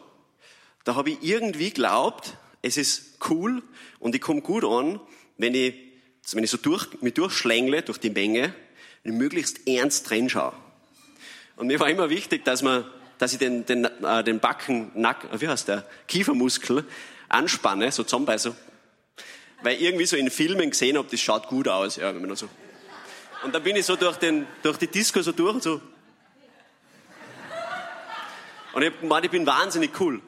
da 0.85 0.95
habe 0.95 1.11
ich 1.11 1.19
irgendwie 1.23 1.71
glaubt, 1.71 2.37
es 2.63 2.77
ist 2.77 3.19
cool 3.29 3.63
und 3.99 4.15
ich 4.15 4.21
komme 4.21 4.41
gut 4.41 4.65
an, 4.65 5.01
wenn 5.39 5.55
ich, 5.55 5.75
wenn 6.33 6.45
ich 6.45 6.51
so 6.51 6.57
durch, 6.57 7.01
mich 7.01 7.15
durchschlängle 7.15 7.83
durch 7.83 7.99
die 7.99 8.11
Menge, 8.11 8.55
und 9.05 9.17
möglichst 9.17 9.67
ernst 9.67 10.11
reinschaue. 10.11 10.53
Und 11.57 11.67
mir 11.67 11.81
war 11.81 11.89
immer 11.89 12.11
wichtig, 12.11 12.45
dass 12.45 12.63
man, 12.63 12.85
dass 13.19 13.33
ich 13.33 13.39
den, 13.39 13.67
den, 13.67 13.85
äh, 13.85 14.25
den 14.25 14.41
Backen, 14.41 14.91
Nack, 14.95 15.29
wie 15.41 15.49
heißt 15.49 15.69
der, 15.69 15.87
Kiefermuskel 16.09 16.85
anspanne, 17.29 17.93
so 17.93 18.03
zusammenbeiße. 18.03 18.55
Weil 19.63 19.81
irgendwie 19.81 20.07
so 20.07 20.17
in 20.17 20.31
Filmen 20.31 20.71
gesehen 20.71 20.97
habe, 20.97 21.09
das 21.11 21.21
schaut 21.21 21.49
gut 21.49 21.69
aus, 21.69 21.97
ja, 21.97 22.15
wenn 22.15 22.27
man 22.27 22.37
so. 22.37 22.49
Und 23.43 23.55
dann 23.55 23.63
bin 23.63 23.77
ich 23.77 23.87
so 23.87 23.97
durch, 23.97 24.17
den, 24.17 24.47
durch 24.63 24.77
die 24.77 24.87
Disco 24.87 25.23
so 25.23 25.33
durch 25.33 25.55
und 25.55 25.63
so. 25.63 25.81
Und 28.73 28.83
ich 28.83 28.93
meine, 29.03 29.27
ich 29.27 29.33
bin 29.33 29.47
wahnsinnig 29.47 29.99
cool. 30.01 30.21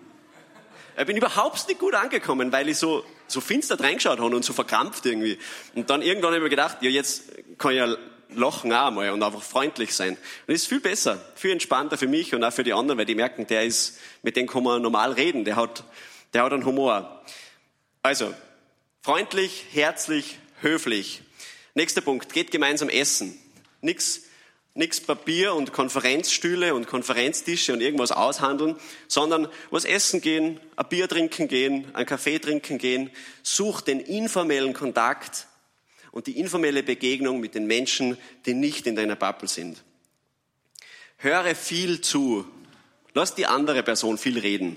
Ich 0.98 1.07
bin 1.07 1.16
überhaupt 1.16 1.68
nicht 1.68 1.79
gut 1.79 1.94
angekommen, 1.94 2.53
weil 2.53 2.68
ich 2.68 2.79
so, 2.79 3.05
so 3.27 3.40
finster 3.40 3.79
reingeschaut 3.79 4.18
habe 4.18 4.35
und 4.35 4.44
so 4.44 4.53
verkrampft 4.53 5.07
irgendwie. 5.07 5.38
Und 5.75 5.88
dann 5.88 6.03
irgendwann 6.03 6.29
habe 6.29 6.38
ich 6.38 6.42
mir 6.42 6.51
gedacht, 6.51 6.79
ja, 6.81 6.90
jetzt 6.90 7.33
kann 7.59 7.72
ich 7.72 7.79
ja 7.79 7.96
lachen 8.35 8.72
auch 8.72 8.90
mal 8.90 9.11
und 9.11 9.22
einfach 9.22 9.42
freundlich 9.42 9.94
sein. 9.94 10.11
Und 10.11 10.18
das 10.48 10.62
ist 10.62 10.68
viel 10.68 10.81
besser, 10.81 11.22
viel 11.35 11.53
entspannter 11.53 11.98
für 11.98 12.09
mich 12.09 12.35
und 12.35 12.42
auch 12.44 12.53
für 12.53 12.64
die 12.64 12.72
anderen, 12.72 12.98
weil 12.98 13.07
die 13.07 13.14
merken, 13.14 13.46
der 13.46 13.64
ist, 13.64 13.98
mit 14.22 14.37
dem 14.37 14.46
kann 14.46 14.62
man 14.62 14.83
normal 14.83 15.12
reden, 15.12 15.44
der 15.44 15.57
hat, 15.57 15.85
der 16.33 16.44
hat 16.44 16.53
einen 16.53 16.64
Humor. 16.64 17.22
Also, 18.03 18.35
freundlich, 19.03 19.66
herzlich, 19.72 20.38
höflich. 20.61 21.22
Nächster 21.75 22.03
Punkt, 22.03 22.33
geht 22.33 22.51
gemeinsam 22.51 22.91
essen. 22.91 23.39
Nix, 23.81 24.25
nix 24.75 25.01
Papier 25.01 25.55
und 25.55 25.73
Konferenzstühle 25.73 26.75
und 26.75 26.87
Konferenztische 26.87 27.73
und 27.73 27.81
irgendwas 27.81 28.13
aushandeln, 28.13 28.77
sondern 29.09 29.49
was 29.71 29.85
essen 29.85 30.21
gehen, 30.21 30.61
ein 30.77 30.89
Bier 30.89 31.09
trinken 31.09 31.49
gehen, 31.49 31.87
ein 31.95 32.05
Kaffee 32.05 32.39
trinken 32.39 32.77
gehen. 32.77 33.11
Such 33.43 33.81
den 33.81 34.01
informellen 34.01 34.75
Kontakt 34.75 35.47
und 36.11 36.27
die 36.27 36.39
informelle 36.39 36.83
Begegnung 36.83 37.41
mit 37.41 37.55
den 37.55 37.67
Menschen, 37.67 38.19
die 38.45 38.55
nicht 38.55 38.87
in 38.87 38.95
deiner 38.95 39.17
Bubble 39.17 39.49
sind. 39.49 39.83
Höre 41.17 41.55
viel 41.55 42.03
zu. 42.03 42.47
Lass 43.15 43.35
die 43.35 43.47
andere 43.47 43.83
Person 43.83 44.19
viel 44.19 44.39
reden. 44.39 44.77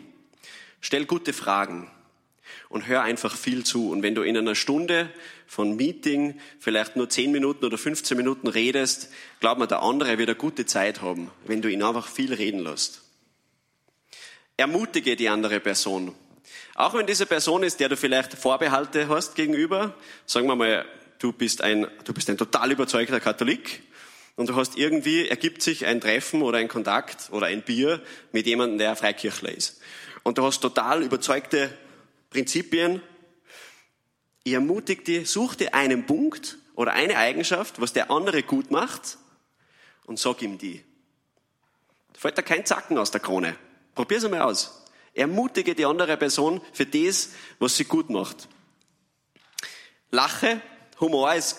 Stell 0.79 1.05
gute 1.05 1.33
Fragen 1.33 1.91
und 2.69 2.87
hör 2.87 3.01
einfach 3.03 3.35
viel 3.35 3.63
zu. 3.63 3.91
Und 3.91 4.03
wenn 4.03 4.15
du 4.15 4.21
in 4.21 4.37
einer 4.37 4.55
Stunde 4.55 5.09
von 5.47 5.75
Meeting 5.75 6.39
vielleicht 6.59 6.95
nur 6.95 7.09
10 7.09 7.31
Minuten 7.31 7.65
oder 7.65 7.77
15 7.77 8.17
Minuten 8.17 8.47
redest, 8.47 9.09
glaub 9.39 9.57
mir, 9.57 9.67
der 9.67 9.81
andere 9.81 10.17
wird 10.17 10.29
eine 10.29 10.37
gute 10.37 10.65
Zeit 10.65 11.01
haben, 11.01 11.31
wenn 11.45 11.61
du 11.61 11.69
ihn 11.69 11.83
einfach 11.83 12.07
viel 12.07 12.33
reden 12.33 12.59
lässt. 12.59 13.01
Ermutige 14.57 15.15
die 15.15 15.29
andere 15.29 15.59
Person. 15.59 16.15
Auch 16.75 16.93
wenn 16.93 17.05
diese 17.05 17.25
Person 17.25 17.63
ist, 17.63 17.79
der 17.79 17.89
du 17.89 17.97
vielleicht 17.97 18.33
Vorbehalte 18.33 19.07
hast 19.07 19.35
gegenüber, 19.35 19.93
sagen 20.25 20.47
wir 20.47 20.55
mal, 20.55 20.85
du 21.19 21.31
bist 21.31 21.61
ein, 21.61 21.87
du 22.03 22.13
bist 22.13 22.29
ein 22.29 22.37
total 22.37 22.71
überzeugter 22.71 23.19
Katholik 23.19 23.81
und 24.35 24.49
du 24.49 24.55
hast 24.55 24.77
irgendwie, 24.77 25.27
ergibt 25.27 25.61
sich 25.61 25.85
ein 25.85 26.01
Treffen 26.01 26.41
oder 26.41 26.57
ein 26.57 26.67
Kontakt 26.67 27.29
oder 27.31 27.47
ein 27.47 27.61
Bier 27.61 28.01
mit 28.31 28.45
jemandem, 28.45 28.77
der 28.77 28.95
Freikirchler 28.95 29.51
ist. 29.51 29.79
Und 30.23 30.37
du 30.37 30.43
hast 30.43 30.59
total 30.59 31.03
überzeugte 31.03 31.69
Prinzipien. 32.29 33.01
Ich 34.43 34.53
ermutige 34.53 35.03
dich, 35.03 35.29
such 35.29 35.55
dir 35.55 35.73
einen 35.73 36.05
Punkt 36.05 36.57
oder 36.75 36.93
eine 36.93 37.17
Eigenschaft, 37.17 37.81
was 37.81 37.93
der 37.93 38.11
andere 38.11 38.43
gut 38.43 38.71
macht 38.71 39.17
und 40.05 40.19
sag 40.19 40.41
ihm 40.41 40.57
die. 40.57 40.83
Da 42.13 42.19
fällt 42.19 42.37
da 42.37 42.41
kein 42.41 42.65
Zacken 42.65 42.97
aus 42.97 43.11
der 43.11 43.21
Krone. 43.21 43.57
Probier's 43.95 44.25
einmal 44.25 44.41
aus. 44.41 44.83
Ermutige 45.13 45.75
die 45.75 45.85
andere 45.85 46.17
Person 46.17 46.61
für 46.73 46.85
das, 46.85 47.31
was 47.59 47.77
sie 47.77 47.85
gut 47.85 48.09
macht. 48.09 48.47
Lache 50.11 50.61
Humor 50.99 51.33
ist 51.33 51.57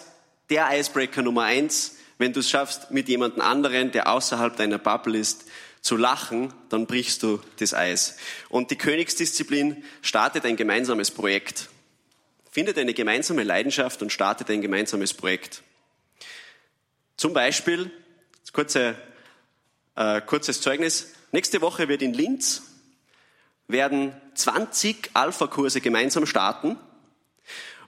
der 0.51 0.69
Icebreaker 0.79 1.23
Nummer 1.23 1.43
eins. 1.45 1.97
Wenn 2.19 2.33
du 2.33 2.41
es 2.41 2.49
schaffst, 2.49 2.91
mit 2.91 3.09
jemandem 3.09 3.43
anderen, 3.43 3.93
der 3.93 4.09
außerhalb 4.11 4.57
deiner 4.57 4.79
Bubble 4.79 5.19
ist, 5.19 5.45
zu 5.87 5.97
lachen, 5.97 6.53
dann 6.69 6.87
brichst 6.87 7.23
du 7.23 7.41
das 7.59 7.73
Eis. 7.73 8.17
Und 8.49 8.71
die 8.71 8.77
Königsdisziplin 8.77 9.85
startet 10.03 10.45
ein 10.45 10.57
gemeinsames 10.57 11.11
Projekt. 11.11 11.69
Findet 12.51 12.77
eine 12.77 12.93
gemeinsame 12.93 13.45
Leidenschaft 13.45 14.03
und 14.03 14.13
startet 14.13 14.51
ein 14.51 14.61
gemeinsames 14.61 15.15
Projekt. 15.15 15.63
Zum 17.17 17.33
Beispiel, 17.33 17.91
kurze, 18.53 18.97
äh, 19.95 20.21
kurzes 20.23 20.61
Zeugnis, 20.61 21.15
nächste 21.33 21.61
Woche 21.61 21.89
wird 21.89 22.03
in 22.03 22.13
Linz 22.13 22.63
werden 23.69 24.13
20 24.35 25.11
Alpha-Kurse 25.15 25.81
gemeinsam 25.81 26.27
starten 26.27 26.77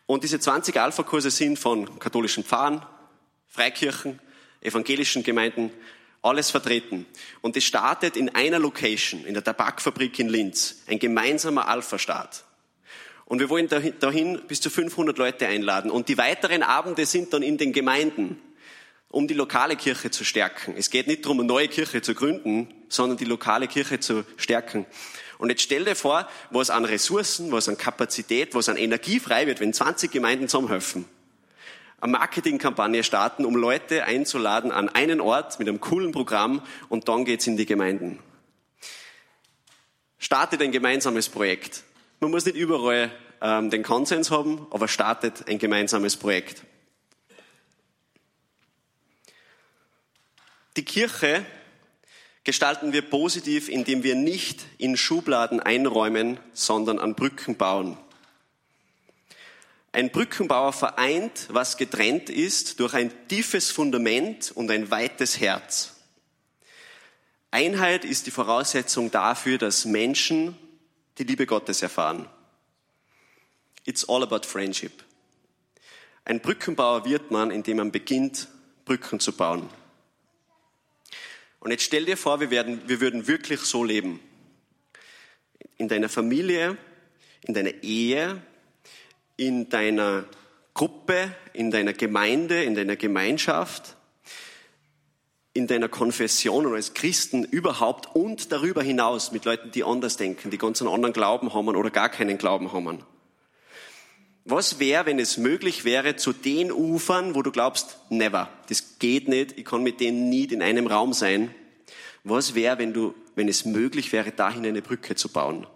und 0.06 0.24
diese 0.24 0.40
20 0.40 0.80
Alpha-Kurse 0.80 1.30
sind 1.30 1.58
von 1.58 1.98
katholischen 1.98 2.44
Pfarrern, 2.44 2.84
Freikirchen, 3.48 4.18
evangelischen 4.60 5.22
Gemeinden, 5.22 5.70
alles 6.28 6.50
vertreten. 6.50 7.06
Und 7.40 7.56
es 7.56 7.64
startet 7.64 8.16
in 8.16 8.34
einer 8.34 8.58
Location, 8.58 9.24
in 9.24 9.34
der 9.34 9.42
Tabakfabrik 9.44 10.18
in 10.18 10.28
Linz, 10.28 10.82
ein 10.86 10.98
gemeinsamer 10.98 11.68
Alpha-Start. 11.68 12.44
Und 13.24 13.40
wir 13.40 13.50
wollen 13.50 13.68
dahin 14.00 14.40
bis 14.46 14.60
zu 14.60 14.70
500 14.70 15.18
Leute 15.18 15.46
einladen. 15.46 15.90
Und 15.90 16.08
die 16.08 16.16
weiteren 16.16 16.62
Abende 16.62 17.04
sind 17.04 17.32
dann 17.34 17.42
in 17.42 17.58
den 17.58 17.72
Gemeinden, 17.72 18.40
um 19.10 19.28
die 19.28 19.34
lokale 19.34 19.76
Kirche 19.76 20.10
zu 20.10 20.24
stärken. 20.24 20.74
Es 20.78 20.88
geht 20.88 21.06
nicht 21.06 21.24
darum, 21.24 21.40
eine 21.40 21.46
neue 21.46 21.68
Kirche 21.68 22.00
zu 22.00 22.14
gründen, 22.14 22.72
sondern 22.88 23.18
die 23.18 23.26
lokale 23.26 23.68
Kirche 23.68 24.00
zu 24.00 24.24
stärken. 24.36 24.86
Und 25.36 25.50
jetzt 25.50 25.62
stell 25.62 25.84
dir 25.84 25.94
vor, 25.94 26.28
was 26.50 26.70
an 26.70 26.84
Ressourcen, 26.84 27.52
was 27.52 27.68
an 27.68 27.76
Kapazität, 27.76 28.54
was 28.54 28.68
an 28.68 28.76
Energie 28.76 29.20
frei 29.20 29.46
wird, 29.46 29.60
wenn 29.60 29.72
20 29.72 30.10
Gemeinden 30.10 30.48
zusammenhelfen. 30.48 31.04
Eine 32.00 32.12
Marketingkampagne 32.12 33.02
starten, 33.02 33.44
um 33.44 33.56
Leute 33.56 34.04
einzuladen 34.04 34.70
an 34.70 34.88
einen 34.88 35.20
Ort 35.20 35.58
mit 35.58 35.68
einem 35.68 35.80
coolen 35.80 36.12
Programm 36.12 36.62
und 36.88 37.08
dann 37.08 37.24
geht's 37.24 37.46
in 37.48 37.56
die 37.56 37.66
Gemeinden. 37.66 38.20
Startet 40.18 40.62
ein 40.62 40.70
gemeinsames 40.70 41.28
Projekt. 41.28 41.82
Man 42.20 42.30
muss 42.30 42.44
nicht 42.44 42.56
überall 42.56 43.10
ähm, 43.40 43.70
den 43.70 43.82
Konsens 43.82 44.30
haben, 44.30 44.66
aber 44.70 44.86
startet 44.86 45.48
ein 45.48 45.58
gemeinsames 45.58 46.16
Projekt. 46.16 46.62
Die 50.76 50.84
Kirche 50.84 51.44
gestalten 52.44 52.92
wir 52.92 53.02
positiv, 53.02 53.68
indem 53.68 54.04
wir 54.04 54.14
nicht 54.14 54.64
in 54.78 54.96
Schubladen 54.96 55.58
einräumen, 55.58 56.38
sondern 56.52 57.00
an 57.00 57.16
Brücken 57.16 57.56
bauen. 57.56 57.96
Ein 59.98 60.10
Brückenbauer 60.10 60.72
vereint, 60.72 61.48
was 61.50 61.76
getrennt 61.76 62.30
ist, 62.30 62.78
durch 62.78 62.94
ein 62.94 63.10
tiefes 63.26 63.72
Fundament 63.72 64.52
und 64.52 64.70
ein 64.70 64.92
weites 64.92 65.40
Herz. 65.40 65.96
Einheit 67.50 68.04
ist 68.04 68.28
die 68.28 68.30
Voraussetzung 68.30 69.10
dafür, 69.10 69.58
dass 69.58 69.86
Menschen 69.86 70.56
die 71.18 71.24
Liebe 71.24 71.46
Gottes 71.46 71.82
erfahren. 71.82 72.28
It's 73.86 74.08
all 74.08 74.22
about 74.22 74.46
friendship. 74.46 75.02
Ein 76.24 76.38
Brückenbauer 76.38 77.04
wird 77.04 77.32
man, 77.32 77.50
indem 77.50 77.78
man 77.78 77.90
beginnt, 77.90 78.46
Brücken 78.84 79.18
zu 79.18 79.32
bauen. 79.32 79.68
Und 81.58 81.72
jetzt 81.72 81.82
stell 81.82 82.04
dir 82.04 82.16
vor, 82.16 82.38
wir, 82.38 82.52
werden, 82.52 82.82
wir 82.86 83.00
würden 83.00 83.26
wirklich 83.26 83.62
so 83.62 83.82
leben. 83.82 84.20
In 85.76 85.88
deiner 85.88 86.08
Familie, 86.08 86.78
in 87.42 87.54
deiner 87.54 87.82
Ehe, 87.82 88.40
in 89.38 89.70
deiner 89.70 90.24
Gruppe, 90.74 91.32
in 91.54 91.70
deiner 91.70 91.94
Gemeinde, 91.94 92.62
in 92.62 92.74
deiner 92.74 92.96
Gemeinschaft, 92.96 93.96
in 95.54 95.66
deiner 95.66 95.88
Konfession 95.88 96.66
und 96.66 96.74
als 96.74 96.92
Christen 96.92 97.44
überhaupt 97.44 98.14
und 98.14 98.52
darüber 98.52 98.82
hinaus 98.82 99.32
mit 99.32 99.46
Leuten, 99.46 99.70
die 99.70 99.84
anders 99.84 100.18
denken, 100.18 100.50
die 100.50 100.58
ganz 100.58 100.82
einen 100.82 100.92
anderen 100.92 101.14
Glauben 101.14 101.54
haben 101.54 101.68
oder 101.68 101.90
gar 101.90 102.10
keinen 102.10 102.36
Glauben 102.36 102.72
haben. 102.72 103.02
Was 104.44 104.78
wäre, 104.78 105.06
wenn 105.06 105.18
es 105.18 105.36
möglich 105.36 105.84
wäre, 105.84 106.16
zu 106.16 106.32
den 106.32 106.72
Ufern, 106.72 107.34
wo 107.34 107.42
du 107.42 107.50
glaubst, 107.50 107.98
never, 108.08 108.48
das 108.68 108.98
geht 108.98 109.28
nicht, 109.28 109.58
ich 109.58 109.64
kann 109.64 109.82
mit 109.82 110.00
denen 110.00 110.28
nie 110.30 110.44
in 110.44 110.62
einem 110.62 110.86
Raum 110.86 111.12
sein. 111.12 111.54
Was 112.24 112.54
wäre, 112.54 112.78
wenn 112.78 112.92
du, 112.92 113.14
wenn 113.34 113.48
es 113.48 113.64
möglich 113.64 114.12
wäre, 114.12 114.32
dahin 114.32 114.64
eine 114.66 114.82
Brücke 114.82 115.16
zu 115.16 115.28
bauen? 115.28 115.66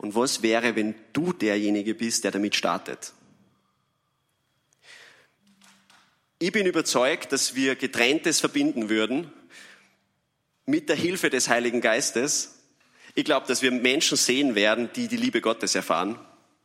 Und 0.00 0.14
was 0.14 0.42
wäre, 0.42 0.76
wenn 0.76 0.94
du 1.12 1.32
derjenige 1.32 1.94
bist, 1.94 2.24
der 2.24 2.30
damit 2.30 2.56
startet? 2.56 3.12
Ich 6.38 6.52
bin 6.52 6.66
überzeugt, 6.66 7.32
dass 7.32 7.54
wir 7.54 7.76
Getrenntes 7.76 8.40
verbinden 8.40 8.88
würden 8.88 9.30
mit 10.64 10.88
der 10.88 10.96
Hilfe 10.96 11.28
des 11.28 11.48
Heiligen 11.48 11.82
Geistes. 11.82 12.60
Ich 13.14 13.24
glaube, 13.24 13.46
dass 13.46 13.60
wir 13.60 13.70
Menschen 13.70 14.16
sehen 14.16 14.54
werden, 14.54 14.88
die 14.94 15.06
die 15.06 15.16
Liebe 15.16 15.40
Gottes 15.40 15.74
erfahren 15.74 16.18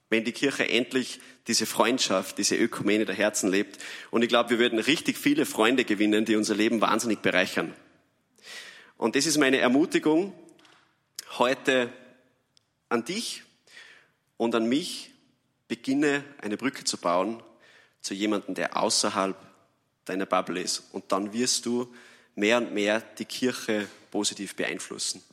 wenn 0.09 0.23
die 0.23 0.31
Kirche 0.31 0.69
endlich 0.69 1.19
diese 1.47 1.65
Freundschaft, 1.65 2.37
diese 2.37 2.55
Ökumene 2.55 3.05
der 3.05 3.15
Herzen 3.15 3.49
lebt. 3.49 3.79
Und 4.11 4.23
ich 4.23 4.29
glaube, 4.29 4.51
wir 4.51 4.59
würden 4.59 4.79
richtig 4.79 5.17
viele 5.17 5.45
Freunde 5.45 5.83
gewinnen, 5.83 6.25
die 6.25 6.35
unser 6.35 6.55
Leben 6.55 6.81
wahnsinnig 6.81 7.19
bereichern. 7.19 7.73
Und 8.97 9.15
das 9.15 9.25
ist 9.25 9.37
meine 9.37 9.57
Ermutigung 9.57 10.33
heute 11.37 11.91
an 12.89 13.05
dich 13.05 13.43
und 14.37 14.55
an 14.55 14.65
mich. 14.65 15.11
Beginne 15.67 16.23
eine 16.41 16.57
Brücke 16.57 16.83
zu 16.83 16.97
bauen 16.97 17.41
zu 18.01 18.13
jemandem, 18.13 18.53
der 18.53 18.77
außerhalb 18.77 19.35
deiner 20.05 20.27
Bubble 20.27 20.61
ist. 20.61 20.83
Und 20.91 21.11
dann 21.11 21.33
wirst 21.33 21.65
du 21.65 21.91
mehr 22.35 22.59
und 22.59 22.71
mehr 22.71 23.01
die 23.01 23.25
Kirche 23.25 23.87
positiv 24.11 24.55
beeinflussen. 24.55 25.23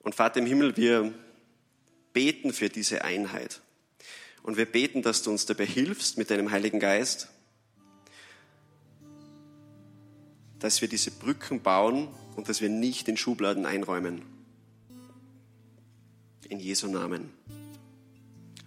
Und 0.00 0.14
Vater 0.14 0.40
im 0.40 0.46
Himmel, 0.46 0.76
wir 0.76 1.14
beten 2.12 2.52
für 2.52 2.68
diese 2.68 3.04
Einheit. 3.04 3.62
Und 4.42 4.56
wir 4.56 4.66
beten, 4.66 5.02
dass 5.02 5.22
du 5.22 5.30
uns 5.30 5.46
dabei 5.46 5.64
hilfst 5.64 6.18
mit 6.18 6.30
deinem 6.30 6.50
Heiligen 6.50 6.80
Geist, 6.80 7.28
dass 10.58 10.80
wir 10.80 10.88
diese 10.88 11.10
Brücken 11.10 11.62
bauen 11.62 12.08
und 12.36 12.48
dass 12.48 12.60
wir 12.60 12.68
nicht 12.68 13.08
in 13.08 13.16
Schubladen 13.16 13.66
einräumen. 13.66 14.31
In 16.52 16.60
Jesu 16.60 16.86
Namen. 16.86 17.32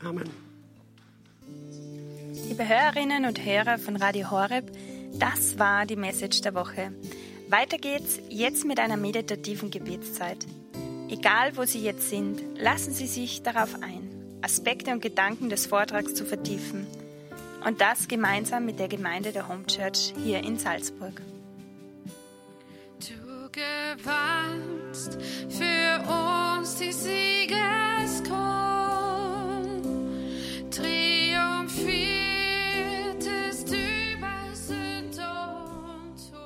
Amen. 0.04 0.28
Liebe 2.48 2.67
Hörerinnen 2.67 3.26
und 3.26 3.45
Hörer 3.45 3.78
von 3.78 3.95
Radio 3.95 4.32
Horeb, 4.32 4.71
das 5.19 5.60
war 5.60 5.86
die 5.86 5.95
Message 5.95 6.41
der 6.41 6.56
Woche. 6.56 6.91
Weiter 7.48 7.78
geht's 7.78 8.19
jetzt 8.28 8.65
mit 8.65 8.80
einer 8.80 8.98
meditativen 8.98 9.69
Gebetszeit. 9.69 10.48
Egal, 11.10 11.58
wo 11.58 11.65
Sie 11.65 11.84
jetzt 11.84 12.10
sind, 12.10 12.41
lassen 12.58 12.91
Sie 12.91 13.06
sich 13.06 13.43
darauf 13.43 13.76
ein, 13.84 14.10
Aspekte 14.41 14.89
und 14.91 15.04
Gedanken 15.04 15.50
des 15.50 15.67
Vortrags 15.67 16.15
zu 16.15 16.26
vertiefen. 16.26 16.88
Und 17.63 17.82
das 17.82 18.08
gemeinsam 18.08 18.65
mit 18.65 18.80
der 18.80 18.88
Gemeinde 18.88 19.32
der 19.32 19.48
Home 19.48 19.67
Church 19.67 20.12
hier 20.24 20.43
in 20.43 20.58
Salzburg. 20.58 21.21
Du 23.00 23.52
gewandt 24.95 25.17
für 25.49 26.03
uns 26.60 26.75
die 26.75 26.91
Siegeskrone, 26.91 29.81
triumphiertest 30.71 33.69
über 33.69 34.34
Sünd 34.53 35.17
und 35.17 36.17
Tod. 36.31 36.39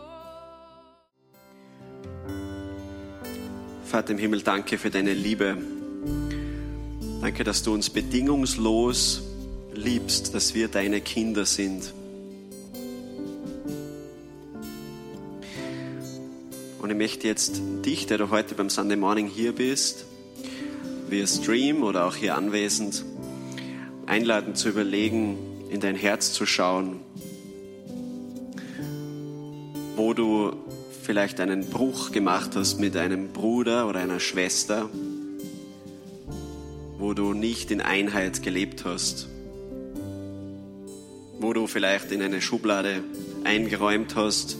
Vater 3.85 4.11
im 4.11 4.17
Himmel, 4.17 4.41
danke 4.41 4.77
für 4.77 4.89
deine 4.89 5.13
Liebe. 5.13 5.57
Danke, 7.21 7.43
dass 7.43 7.63
du 7.63 7.73
uns 7.73 7.89
bedingungslos 7.89 9.23
liebst, 9.73 10.33
dass 10.33 10.55
wir 10.55 10.69
deine 10.69 11.01
Kinder 11.01 11.45
sind. 11.45 11.93
Und 16.89 16.93
ich 16.93 17.01
möchte 17.11 17.27
jetzt 17.27 17.61
dich, 17.85 18.07
der 18.07 18.17
du 18.17 18.31
heute 18.31 18.55
beim 18.55 18.71
Sunday 18.71 18.97
Morning 18.97 19.27
hier 19.27 19.53
bist, 19.53 20.05
via 21.07 21.27
Stream 21.27 21.83
oder 21.83 22.07
auch 22.07 22.15
hier 22.15 22.33
anwesend, 22.33 23.05
einladen 24.07 24.55
zu 24.55 24.69
überlegen, 24.69 25.37
in 25.69 25.81
dein 25.81 25.93
Herz 25.93 26.33
zu 26.33 26.47
schauen, 26.47 26.99
wo 29.97 30.15
du 30.15 30.53
vielleicht 31.03 31.39
einen 31.39 31.69
Bruch 31.69 32.11
gemacht 32.11 32.55
hast 32.55 32.79
mit 32.79 32.97
einem 32.97 33.27
Bruder 33.33 33.87
oder 33.87 33.99
einer 33.99 34.19
Schwester, 34.19 34.89
wo 36.97 37.13
du 37.13 37.35
nicht 37.35 37.69
in 37.69 37.81
Einheit 37.81 38.41
gelebt 38.41 38.83
hast, 38.83 39.27
wo 41.39 41.53
du 41.53 41.67
vielleicht 41.67 42.11
in 42.11 42.23
eine 42.23 42.41
Schublade 42.41 43.03
eingeräumt 43.43 44.15
hast, 44.15 44.57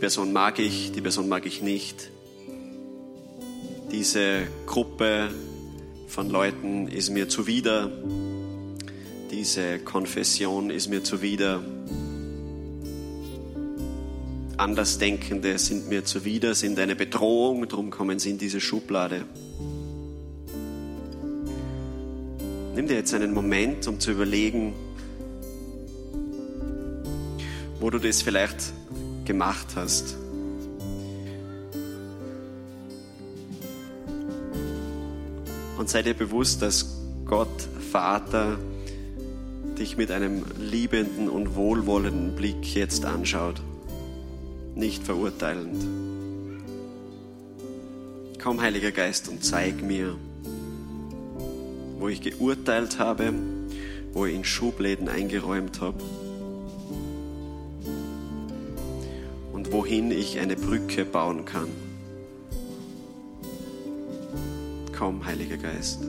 Person 0.00 0.32
mag 0.32 0.58
ich, 0.58 0.92
die 0.92 1.02
Person 1.02 1.28
mag 1.28 1.44
ich 1.44 1.60
nicht. 1.60 2.10
Diese 3.92 4.46
Gruppe 4.64 5.28
von 6.08 6.30
Leuten 6.30 6.88
ist 6.88 7.10
mir 7.10 7.28
zuwider. 7.28 7.92
Diese 9.30 9.78
Konfession 9.78 10.70
ist 10.70 10.88
mir 10.88 11.04
zuwider. 11.04 11.62
Andersdenkende 14.56 15.58
sind 15.58 15.90
mir 15.90 16.02
zuwider, 16.02 16.54
sind 16.54 16.78
eine 16.78 16.96
Bedrohung, 16.96 17.68
darum 17.68 17.90
kommen 17.90 18.18
sie 18.18 18.30
in 18.30 18.38
diese 18.38 18.60
Schublade. 18.60 19.26
Nimm 22.74 22.86
dir 22.88 22.94
jetzt 22.94 23.12
einen 23.12 23.34
Moment, 23.34 23.86
um 23.86 24.00
zu 24.00 24.12
überlegen, 24.12 24.72
wo 27.78 27.90
du 27.90 27.98
das 27.98 28.22
vielleicht 28.22 28.72
gemacht 29.24 29.68
hast. 29.74 30.16
Und 35.78 35.88
sei 35.88 36.02
dir 36.02 36.14
bewusst, 36.14 36.62
dass 36.62 36.98
Gott, 37.24 37.48
Vater, 37.90 38.58
dich 39.78 39.96
mit 39.96 40.10
einem 40.10 40.44
liebenden 40.58 41.28
und 41.28 41.54
wohlwollenden 41.56 42.36
Blick 42.36 42.74
jetzt 42.74 43.06
anschaut, 43.06 43.62
nicht 44.74 45.02
verurteilend. 45.02 45.82
Komm, 48.42 48.60
Heiliger 48.60 48.90
Geist, 48.90 49.28
und 49.28 49.42
zeig 49.42 49.82
mir, 49.82 50.16
wo 51.98 52.08
ich 52.08 52.20
geurteilt 52.20 52.98
habe, 52.98 53.32
wo 54.12 54.26
ich 54.26 54.34
in 54.34 54.44
Schubläden 54.44 55.08
eingeräumt 55.08 55.80
habe 55.80 56.02
wohin 59.70 60.10
ich 60.10 60.38
eine 60.38 60.56
Brücke 60.56 61.04
bauen 61.04 61.44
kann. 61.44 61.68
Komm, 64.96 65.24
Heiliger 65.24 65.56
Geist. 65.56 66.00